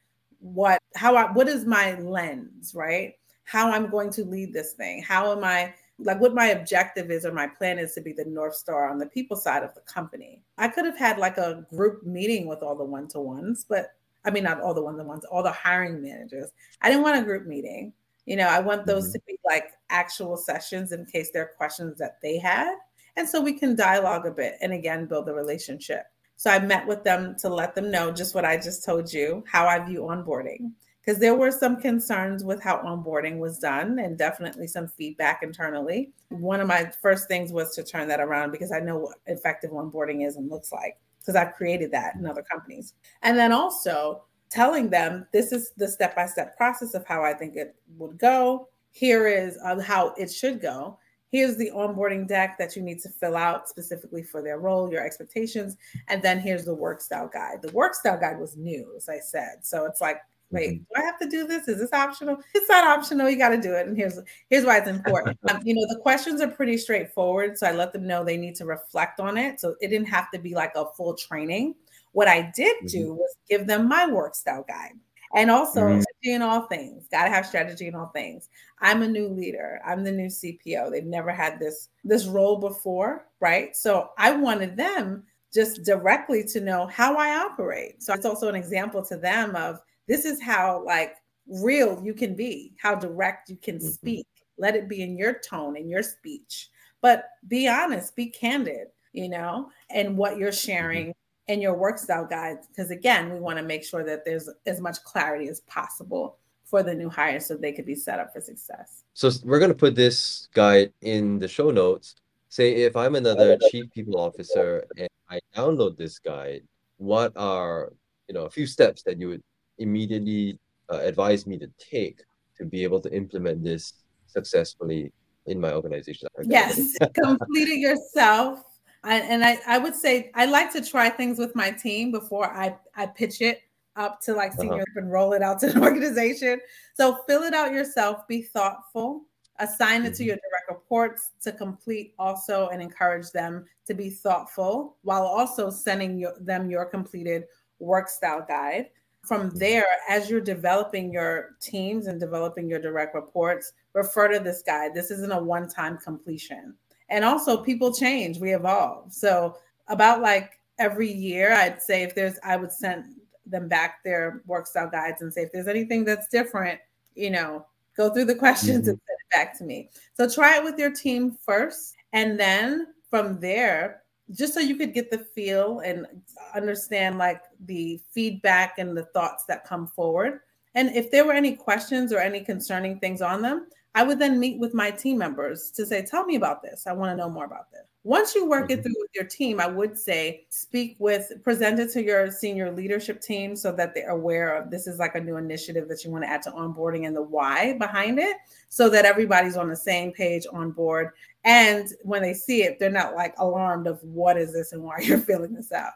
what 0.41 0.81
how 0.97 1.17
I 1.17 1.31
what 1.33 1.49
is 1.49 1.65
my 1.67 1.99
lens, 1.99 2.75
right? 2.75 3.15
how 3.51 3.73
I'm 3.73 3.91
going 3.91 4.11
to 4.11 4.25
lead 4.25 4.53
this 4.53 4.75
thing. 4.75 5.03
How 5.03 5.33
am 5.33 5.43
I 5.43 5.75
like 5.99 6.21
what 6.21 6.35
my 6.35 6.47
objective 6.47 7.11
is 7.11 7.27
or 7.27 7.33
my 7.33 7.49
plan 7.49 7.81
is 7.81 7.93
to 7.95 8.01
be 8.01 8.13
the 8.13 8.25
North 8.25 8.55
Star 8.55 8.89
on 8.89 8.97
the 8.97 9.07
people 9.07 9.37
side 9.37 9.65
of 9.65 9.75
the 9.75 9.81
company. 9.81 10.41
I 10.57 10.69
could 10.69 10.85
have 10.85 10.97
had 10.97 11.19
like 11.19 11.37
a 11.37 11.67
group 11.75 12.07
meeting 12.07 12.47
with 12.47 12.63
all 12.63 12.77
the 12.77 12.85
one 12.85 13.09
to 13.09 13.19
ones, 13.19 13.67
but 13.69 13.95
I 14.25 14.31
mean, 14.31 14.45
not 14.45 14.61
all 14.61 14.75
the 14.75 14.83
one 14.83 14.97
to 14.97 15.05
ones, 15.05 15.25
all 15.25 15.43
the 15.43 15.53
hiring 15.53 16.03
managers. 16.03 16.51
I 16.83 16.89
didn't 16.89 17.03
want 17.03 17.21
a 17.21 17.25
group 17.25 17.47
meeting. 17.47 17.93
You 18.27 18.37
know, 18.37 18.47
I 18.47 18.61
want 18.61 18.87
those 18.87 19.09
mm-hmm. 19.09 19.13
to 19.13 19.21
be 19.27 19.39
like 19.45 19.73
actual 19.89 20.37
sessions 20.37 20.93
in 20.93 21.07
case 21.07 21.31
there 21.33 21.43
are 21.43 21.57
questions 21.57 21.99
that 21.99 22.21
they 22.23 22.39
had. 22.39 22.75
And 23.17 23.29
so 23.29 23.41
we 23.41 23.55
can 23.55 23.75
dialogue 23.75 24.27
a 24.27 24.31
bit 24.31 24.57
and 24.61 24.73
again 24.73 25.07
build 25.07 25.27
the 25.27 25.35
relationship. 25.35 26.05
So 26.37 26.51
I 26.51 26.59
met 26.59 26.87
with 26.87 27.05
them 27.05 27.37
to 27.41 27.49
let 27.49 27.75
them 27.75 27.91
know 27.91 28.11
just 28.11 28.35
what 28.35 28.45
I 28.45 28.57
just 28.57 28.85
told 28.85 29.13
you, 29.13 29.45
how 29.47 29.67
I 29.67 29.79
view 29.79 30.01
onboarding. 30.01 30.73
Because 31.01 31.21
there 31.21 31.35
were 31.35 31.51
some 31.51 31.81
concerns 31.81 32.45
with 32.45 32.63
how 32.63 32.79
onboarding 32.79 33.39
was 33.39 33.59
done 33.59 33.99
and 33.99 34.17
definitely 34.17 34.67
some 34.67 34.87
feedback 34.87 35.43
internally. 35.43 36.13
One 36.29 36.61
of 36.61 36.69
my 36.69 36.91
first 37.03 37.27
things 37.27 37.53
was 37.53 37.75
to 37.75 37.83
turn 37.83 38.07
that 38.09 38.21
around 38.21 38.53
because 38.53 38.71
I 38.71 38.81
know 38.81 38.99
what 38.99 39.17
effective 39.27 39.71
onboarding 39.71 40.27
is 40.27 40.37
and 40.37 40.51
looks 40.51 40.73
like 40.73 40.99
because 41.21 41.37
I've 41.37 41.55
created 41.55 41.93
that 41.93 42.17
in 42.17 42.27
other 42.27 42.43
companies. 42.43 42.95
And 43.23 43.39
then 43.39 43.53
also 43.53 44.25
telling 44.51 44.91
them 44.91 45.27
this 45.33 45.53
is 45.53 45.73
the 45.77 45.87
step 45.87 46.17
by 46.17 46.27
step 46.27 46.57
process 46.57 46.95
of 46.95 47.07
how 47.07 47.23
I 47.23 47.33
think 47.35 47.57
it 47.57 47.77
would 47.99 48.19
go. 48.19 48.69
Here 48.91 49.29
is 49.29 49.57
uh, 49.65 49.81
how 49.81 50.15
it 50.19 50.31
should 50.31 50.61
go. 50.61 50.99
Here's 51.31 51.57
the 51.57 51.71
onboarding 51.71 52.27
deck 52.27 52.59
that 52.59 52.75
you 52.75 52.83
need 52.83 53.01
to 53.03 53.09
fill 53.09 53.37
out 53.37 53.69
specifically 53.69 54.25
for 54.25 54.43
their 54.43 54.59
role, 54.59 54.91
your 54.91 55.07
expectations. 55.07 55.77
And 56.09 56.21
then 56.21 56.41
here's 56.41 56.65
the 56.65 56.75
work 56.75 57.01
style 57.01 57.31
guide. 57.33 57.63
The 57.63 57.71
work 57.71 57.95
style 57.95 58.19
guide 58.19 58.41
was 58.41 58.57
new, 58.57 58.93
as 58.97 59.09
I 59.09 59.21
said. 59.21 59.59
So 59.63 59.85
it's 59.85 60.01
like, 60.01 60.21
wait, 60.51 60.71
mm-hmm. 60.71 60.83
do 60.83 61.03
I 61.03 61.05
have 61.05 61.19
to 61.21 61.29
do 61.29 61.47
this? 61.47 61.69
Is 61.69 61.79
this 61.79 61.93
optional? 61.93 62.39
It's 62.55 62.69
not 62.69 62.85
optional. 62.99 63.29
You 63.29 63.39
got 63.39 63.51
to 63.51 63.61
do 63.61 63.75
it. 63.75 63.87
And 63.87 63.97
here's 63.97 64.19
here's 64.49 64.65
why 64.65 64.79
it's 64.79 64.89
important. 64.89 65.39
um, 65.49 65.61
you 65.65 65.75
know, 65.75 65.87
the 65.89 66.01
questions 66.01 66.41
are 66.41 66.49
pretty 66.49 66.77
straightforward. 66.77 67.59
So 67.59 67.67
I 67.67 67.73
let 67.73 67.93
them 67.93 68.07
know 68.07 68.25
they 68.25 68.37
need 68.37 68.57
to 68.57 68.65
reflect 68.65 69.21
on 69.21 69.37
it. 69.37 69.61
So 69.61 69.77
it 69.81 69.89
didn't 69.89 70.09
have 70.09 70.31
to 70.33 70.39
be 70.39 70.55
like 70.55 70.73
a 70.77 70.87
full 70.97 71.15
training. 71.15 71.75
What 72.13 72.29
I 72.29 72.51
did 72.55 72.77
do 72.87 73.07
mm-hmm. 73.07 73.17
was 73.17 73.37
give 73.49 73.67
them 73.67 73.89
my 73.89 74.07
work 74.07 74.35
style 74.35 74.65
guide. 74.67 74.95
And 75.33 75.49
also 75.49 75.83
mm-hmm. 75.83 76.01
strategy 76.01 76.35
in 76.35 76.43
all 76.43 76.63
things. 76.63 77.07
Got 77.13 77.25
to 77.25 77.31
have 77.31 77.47
strategy 77.47 77.87
in 77.87 77.95
all 77.95 78.09
things. 78.09 78.49
I'm 78.81 79.03
a 79.03 79.09
new 79.09 79.29
leader. 79.29 79.81
I'm 79.87 80.03
the 80.03 80.11
new 80.11 80.27
CPO. 80.27 80.91
They've 80.91 81.05
never 81.05 81.31
had 81.31 81.61
this 81.61 81.89
this 82.03 82.27
role 82.27 82.59
before, 82.59 83.27
right? 83.39 83.77
So 83.77 84.11
I 84.19 84.33
wanted 84.33 84.77
them 84.77 85.25
just 85.53 85.85
directly 85.85 86.45
to 86.45 86.61
know 86.61 86.87
how 86.87 87.17
I 87.17 87.37
operate. 87.37 88.03
So 88.03 88.15
it's 88.15 88.27
also 88.27 88.49
an 88.49 88.55
example 88.55 89.03
to 89.05 89.17
them 89.17 89.57
of 89.57 89.81
this 90.11 90.25
is 90.25 90.43
how 90.43 90.83
like 90.85 91.15
real 91.47 92.03
you 92.05 92.15
can 92.15 92.35
be, 92.35 92.75
how 92.83 92.97
direct 92.97 93.49
you 93.49 93.57
can 93.57 93.77
mm-hmm. 93.77 93.89
speak. 93.89 94.27
Let 94.59 94.75
it 94.75 94.89
be 94.89 95.03
in 95.03 95.17
your 95.17 95.39
tone, 95.39 95.77
in 95.77 95.89
your 95.89 96.03
speech. 96.03 96.69
But 97.01 97.31
be 97.47 97.69
honest, 97.69 98.17
be 98.17 98.27
candid, 98.27 98.89
you 99.13 99.29
know, 99.29 99.71
and 99.89 100.19
what 100.19 100.37
you're 100.37 100.51
mm-hmm. 100.51 100.73
sharing 100.73 101.15
in 101.47 101.61
your 101.61 101.75
work 101.75 101.99
style 101.99 102.27
guides 102.27 102.69
because 102.69 102.93
again 102.93 103.33
we 103.33 103.41
want 103.41 103.59
to 103.59 103.65
make 103.65 103.83
sure 103.83 104.05
that 104.05 104.25
there's 104.25 104.49
as 104.67 104.81
much 104.81 105.03
clarity 105.03 105.49
as 105.49 105.61
possible 105.63 106.37
for 106.65 106.85
the 106.85 106.95
new 106.95 107.09
hires 107.09 107.45
so 107.45 107.57
they 107.57 107.73
could 107.73 107.87
be 107.87 107.95
set 107.95 108.21
up 108.21 108.33
for 108.33 108.41
success 108.41 109.03
so 109.15 109.29
we're 109.43 109.59
going 109.59 109.71
to 109.71 109.77
put 109.77 109.97
this 109.97 110.49
guide 110.55 110.93
in 111.01 111.41
the 111.41 111.49
show 111.49 111.73
notes 111.73 112.15
say 112.51 112.75
if 112.75 112.95
i'm 112.95 113.17
another 113.17 113.59
chief 113.73 113.91
people 113.93 114.21
officer 114.21 114.85
and 114.97 115.09
i 115.29 115.41
download 115.57 115.97
this 115.97 116.21
guide 116.21 116.63
what 116.99 117.33
are 117.37 117.93
you 118.29 118.35
know 118.35 118.45
a 118.45 118.51
few 118.51 118.67
steps 118.67 119.03
that 119.03 119.19
you 119.19 119.29
would 119.29 119.43
immediately 119.81 120.59
uh, 120.91 120.99
advise 120.99 121.47
me 121.47 121.59
to 121.59 121.69
take 121.79 122.21
to 122.57 122.65
be 122.65 122.85
able 122.85 123.01
to 123.01 123.13
implement 123.15 123.65
this 123.65 123.95
successfully 124.27 125.13
in 125.47 125.61
my 125.61 125.73
organization 125.73 126.29
yes 126.45 126.97
complete 127.15 127.69
it 127.69 127.79
yourself 127.79 128.63
I, 129.03 129.17
and 129.17 129.45
I, 129.45 129.59
I 129.67 129.79
would 129.79 129.95
say 129.95 130.31
I 130.35 130.45
like 130.45 130.73
to 130.73 130.85
try 130.85 131.09
things 131.09 131.39
with 131.39 131.57
my 131.57 131.71
team 131.71 132.13
before 132.13 132.51
I, 132.53 132.77
I 132.95 133.07
pitch 133.07 133.41
it 133.41 133.63
up 133.97 134.21
to 134.23 134.35
like 134.35 134.53
senior 134.53 134.83
uh-huh. 134.83 135.01
and 135.01 135.11
roll 135.11 135.33
it 135.33 135.43
out 135.43 135.59
to 135.61 135.71
an 135.75 135.83
organization. 135.83 136.61
So 136.95 137.23
fill 137.27 137.43
it 137.43 137.55
out 137.55 137.73
yourself, 137.73 138.27
be 138.29 138.43
thoughtful, 138.43 139.23
assign 139.59 140.03
it 140.03 140.09
mm-hmm. 140.09 140.15
to 140.15 140.25
your 140.25 140.37
direct 140.37 140.71
reports 140.71 141.31
to 141.43 141.53
complete 141.53 142.15
also 142.19 142.69
and 142.69 142.83
encourage 142.83 143.31
them 143.31 143.65
to 143.87 143.95
be 143.95 144.11
thoughtful 144.11 144.97
while 145.03 145.23
also 145.23 145.71
sending 145.71 146.19
your, 146.19 146.35
them 146.41 146.71
your 146.71 146.85
completed 146.85 147.45
work 147.79 148.09
style 148.09 148.45
guide. 148.47 148.91
From 149.23 149.51
there, 149.51 149.87
as 150.09 150.31
you're 150.31 150.41
developing 150.41 151.13
your 151.13 151.57
teams 151.61 152.07
and 152.07 152.19
developing 152.19 152.69
your 152.69 152.81
direct 152.81 153.15
reports, 153.15 153.73
refer 153.93 154.29
to 154.29 154.41
this 154.41 154.63
guide. 154.63 154.95
This 154.95 155.11
isn't 155.11 155.33
a 155.33 155.43
one 155.43 155.69
time 155.69 155.99
completion. 155.99 156.75
And 157.09 157.25
also 157.25 157.63
people 157.63 157.93
change. 157.93 158.39
We 158.39 158.55
evolve. 158.55 159.13
So 159.13 159.57
about 159.89 160.23
like 160.23 160.53
every 160.79 161.13
year 161.13 161.53
i'd 161.53 161.83
say 161.83 162.03
if 162.03 162.15
there's 162.15 162.39
i 162.43 162.57
would 162.57 162.73
send 162.73 163.05
them 163.45 163.69
back 163.69 164.03
their 164.03 164.41
work 164.47 164.67
style 164.67 164.89
guides 164.89 165.21
and 165.21 165.31
say 165.31 165.43
if 165.43 165.53
there's 165.53 165.67
anything 165.67 166.07
that's 166.07 166.27
different 166.29 166.81
you 167.15 167.29
know 167.29 167.67
go 167.97 168.11
through 168.11 168.25
the 168.25 168.35
questions 168.47 168.83
mm-hmm. 168.83 168.91
and 168.91 169.01
send 169.07 169.19
it 169.21 169.35
back 169.35 169.59
to 169.59 169.65
me. 169.65 169.91
So 170.15 170.29
try 170.29 170.57
it 170.57 170.65
with 170.65 170.79
your 170.79 170.93
team 170.93 171.37
first. 171.45 171.95
And 172.13 172.39
then 172.39 172.89
from 173.09 173.41
there 173.41 174.03
just 174.33 174.55
so 174.55 174.61
you 174.61 174.77
could 174.77 174.95
get 174.95 175.11
the 175.11 175.19
feel 175.19 175.81
and 175.81 176.07
understand 176.55 177.19
like 177.19 177.43
the 177.67 178.01
feedback 178.13 178.79
and 178.79 178.97
the 178.97 179.05
thoughts 179.07 179.45
that 179.47 179.65
come 179.65 179.87
forward. 179.87 180.41
And 180.75 180.95
if 180.95 181.11
there 181.11 181.25
were 181.25 181.33
any 181.33 181.57
questions 181.57 182.13
or 182.13 182.19
any 182.19 182.41
concerning 182.41 182.99
things 183.01 183.23
on 183.23 183.43
them 183.43 183.67
I 183.95 184.05
would 184.05 184.19
then 184.19 184.39
meet 184.39 184.59
with 184.59 184.73
my 184.73 184.91
team 184.91 185.19
members 185.19 185.71
to 185.73 185.85
say, 185.85 186.03
Tell 186.03 186.25
me 186.25 186.37
about 186.37 186.63
this. 186.63 186.87
I 186.87 186.93
want 186.93 187.11
to 187.11 187.17
know 187.17 187.29
more 187.29 187.45
about 187.45 187.71
this. 187.73 187.83
Once 188.03 188.35
you 188.35 188.49
work 188.49 188.69
mm-hmm. 188.69 188.79
it 188.79 188.83
through 188.83 188.95
with 188.99 189.11
your 189.15 189.25
team, 189.25 189.61
I 189.61 189.67
would 189.67 189.99
say 189.99 190.47
speak 190.49 190.97
with, 190.99 191.33
present 191.43 191.79
it 191.79 191.91
to 191.93 192.03
your 192.03 192.31
senior 192.31 192.73
leadership 192.73 193.21
team 193.21 193.55
so 193.55 193.73
that 193.73 193.95
they're 193.95 194.11
aware 194.11 194.57
of 194.57 194.71
this 194.71 194.87
is 194.87 194.99
like 194.99 195.17
a 195.17 195.21
new 195.21 195.37
initiative 195.37 195.87
that 195.89 196.05
you 196.05 196.11
want 196.11 196.25
to 196.25 196.31
add 196.31 196.41
to 196.43 196.51
onboarding 196.51 197.07
and 197.07 197.15
the 197.15 197.23
why 197.23 197.77
behind 197.79 198.19
it 198.19 198.37
so 198.71 198.89
that 198.89 199.05
everybody's 199.05 199.57
on 199.57 199.69
the 199.69 199.77
same 199.77 200.13
page 200.13 200.47
on 200.51 200.71
board. 200.71 201.11
And 201.45 201.89
when 202.03 202.23
they 202.23 202.33
see 202.33 202.63
it, 202.63 202.79
they're 202.79 202.91
not 202.91 203.15
like 203.15 203.35
alarmed 203.39 203.87
of 203.87 204.03
what 204.03 204.39
is 204.39 204.53
this 204.53 204.73
and 204.73 204.83
why 204.83 204.97
you're 205.03 205.19
filling 205.19 205.53
this 205.53 205.73
out. 205.73 205.93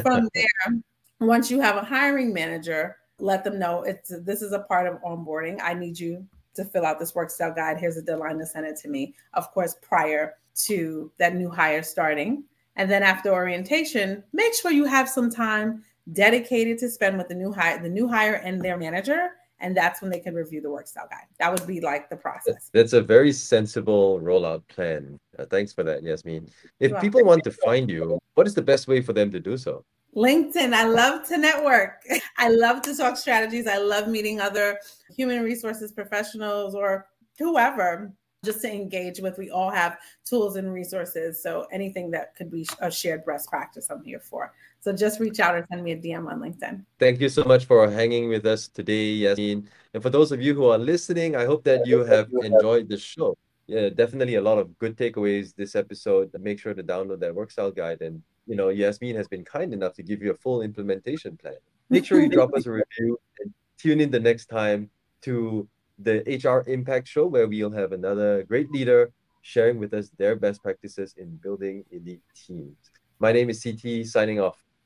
From 0.00 0.28
there, 0.34 0.80
once 1.20 1.50
you 1.50 1.60
have 1.60 1.76
a 1.76 1.84
hiring 1.84 2.32
manager, 2.32 2.96
let 3.18 3.44
them 3.44 3.58
know 3.58 3.82
it's 3.82 4.12
this 4.22 4.42
is 4.42 4.52
a 4.52 4.60
part 4.60 4.86
of 4.86 5.02
onboarding. 5.02 5.58
I 5.62 5.74
need 5.74 5.98
you 5.98 6.26
to 6.56 6.64
fill 6.64 6.84
out 6.84 6.98
this 6.98 7.14
work 7.14 7.30
style 7.30 7.54
guide. 7.54 7.78
Here's 7.78 7.96
a 7.96 8.02
deadline 8.02 8.38
to 8.38 8.46
send 8.46 8.66
it 8.66 8.76
to 8.82 8.88
me. 8.88 9.14
Of 9.34 9.50
course, 9.52 9.76
prior 9.80 10.34
to 10.64 11.10
that 11.18 11.34
new 11.34 11.50
hire 11.50 11.82
starting. 11.82 12.44
And 12.76 12.90
then 12.90 13.02
after 13.02 13.32
orientation, 13.32 14.22
make 14.32 14.54
sure 14.54 14.70
you 14.70 14.84
have 14.84 15.08
some 15.08 15.30
time 15.30 15.84
dedicated 16.12 16.78
to 16.78 16.90
spend 16.90 17.18
with 17.18 17.28
the 17.28 17.34
new 17.34 17.52
hire, 17.52 17.82
the 17.82 17.88
new 17.88 18.08
hire 18.08 18.34
and 18.34 18.62
their 18.62 18.76
manager. 18.76 19.30
And 19.58 19.74
that's 19.74 20.02
when 20.02 20.10
they 20.10 20.20
can 20.20 20.34
review 20.34 20.60
the 20.60 20.70
work 20.70 20.86
style 20.86 21.08
guide. 21.10 21.24
That 21.38 21.50
would 21.50 21.66
be 21.66 21.80
like 21.80 22.10
the 22.10 22.16
process. 22.16 22.70
That's 22.74 22.92
a 22.92 23.00
very 23.00 23.32
sensible 23.32 24.20
rollout 24.20 24.62
plan. 24.68 25.18
Uh, 25.38 25.46
thanks 25.46 25.72
for 25.72 25.82
that, 25.82 26.02
Yasmeen. 26.02 26.50
If 26.78 27.00
people 27.00 27.24
want 27.24 27.42
to 27.44 27.50
find 27.50 27.88
you, 27.88 28.18
what 28.34 28.46
is 28.46 28.54
the 28.54 28.60
best 28.62 28.86
way 28.86 29.00
for 29.00 29.14
them 29.14 29.30
to 29.30 29.40
do 29.40 29.56
so? 29.56 29.82
LinkedIn. 30.16 30.72
I 30.72 30.84
love 30.84 31.28
to 31.28 31.36
network. 31.36 32.02
I 32.38 32.48
love 32.48 32.82
to 32.82 32.96
talk 32.96 33.16
strategies. 33.16 33.66
I 33.66 33.76
love 33.76 34.08
meeting 34.08 34.40
other 34.40 34.80
human 35.14 35.42
resources 35.42 35.92
professionals 35.92 36.74
or 36.74 37.06
whoever 37.38 38.12
just 38.44 38.62
to 38.62 38.72
engage 38.72 39.20
with. 39.20 39.36
We 39.36 39.50
all 39.50 39.70
have 39.70 39.98
tools 40.24 40.56
and 40.56 40.72
resources. 40.72 41.42
So 41.42 41.66
anything 41.70 42.10
that 42.12 42.34
could 42.34 42.50
be 42.50 42.66
a 42.80 42.90
shared 42.90 43.26
best 43.26 43.50
practice, 43.50 43.88
I'm 43.90 44.02
here 44.02 44.20
for. 44.20 44.54
So 44.80 44.92
just 44.92 45.20
reach 45.20 45.40
out 45.40 45.54
or 45.54 45.66
send 45.70 45.84
me 45.84 45.92
a 45.92 45.96
DM 45.96 46.30
on 46.30 46.40
LinkedIn. 46.40 46.84
Thank 46.98 47.20
you 47.20 47.28
so 47.28 47.44
much 47.44 47.66
for 47.66 47.90
hanging 47.90 48.28
with 48.28 48.46
us 48.46 48.68
today, 48.68 49.18
Yasmeen. 49.18 49.66
And 49.92 50.02
for 50.02 50.10
those 50.10 50.32
of 50.32 50.40
you 50.40 50.54
who 50.54 50.66
are 50.66 50.78
listening, 50.78 51.36
I 51.36 51.44
hope 51.44 51.64
that 51.64 51.86
you 51.86 52.04
have 52.04 52.28
enjoyed 52.42 52.88
the 52.88 52.96
show. 52.96 53.36
Yeah, 53.66 53.88
definitely 53.88 54.36
a 54.36 54.40
lot 54.40 54.58
of 54.58 54.78
good 54.78 54.96
takeaways 54.96 55.54
this 55.54 55.74
episode. 55.74 56.30
Make 56.38 56.60
sure 56.60 56.72
to 56.72 56.84
download 56.84 57.18
that 57.20 57.34
work 57.34 57.50
style 57.50 57.72
guide 57.72 58.00
and 58.00 58.22
you 58.46 58.56
know, 58.56 58.66
Yasmeen 58.66 59.16
has 59.16 59.28
been 59.28 59.44
kind 59.44 59.72
enough 59.72 59.94
to 59.94 60.02
give 60.02 60.22
you 60.22 60.30
a 60.30 60.34
full 60.34 60.62
implementation 60.62 61.36
plan. 61.36 61.56
Make 61.90 62.04
sure 62.04 62.20
you 62.20 62.28
drop 62.28 62.54
us 62.54 62.66
a 62.66 62.70
review 62.82 63.18
and 63.40 63.52
tune 63.78 64.00
in 64.00 64.10
the 64.10 64.20
next 64.20 64.46
time 64.46 64.90
to 65.22 65.68
the 65.98 66.22
HR 66.26 66.68
Impact 66.70 67.08
Show, 67.08 67.26
where 67.26 67.48
we'll 67.48 67.70
have 67.70 67.92
another 67.92 68.42
great 68.44 68.70
leader 68.70 69.12
sharing 69.42 69.78
with 69.78 69.94
us 69.94 70.10
their 70.18 70.36
best 70.36 70.62
practices 70.62 71.14
in 71.16 71.36
building 71.36 71.84
elite 71.90 72.22
teams. 72.34 72.76
My 73.18 73.32
name 73.32 73.48
is 73.48 73.62
CT, 73.62 74.04
signing 74.06 74.40
off. 74.40 74.62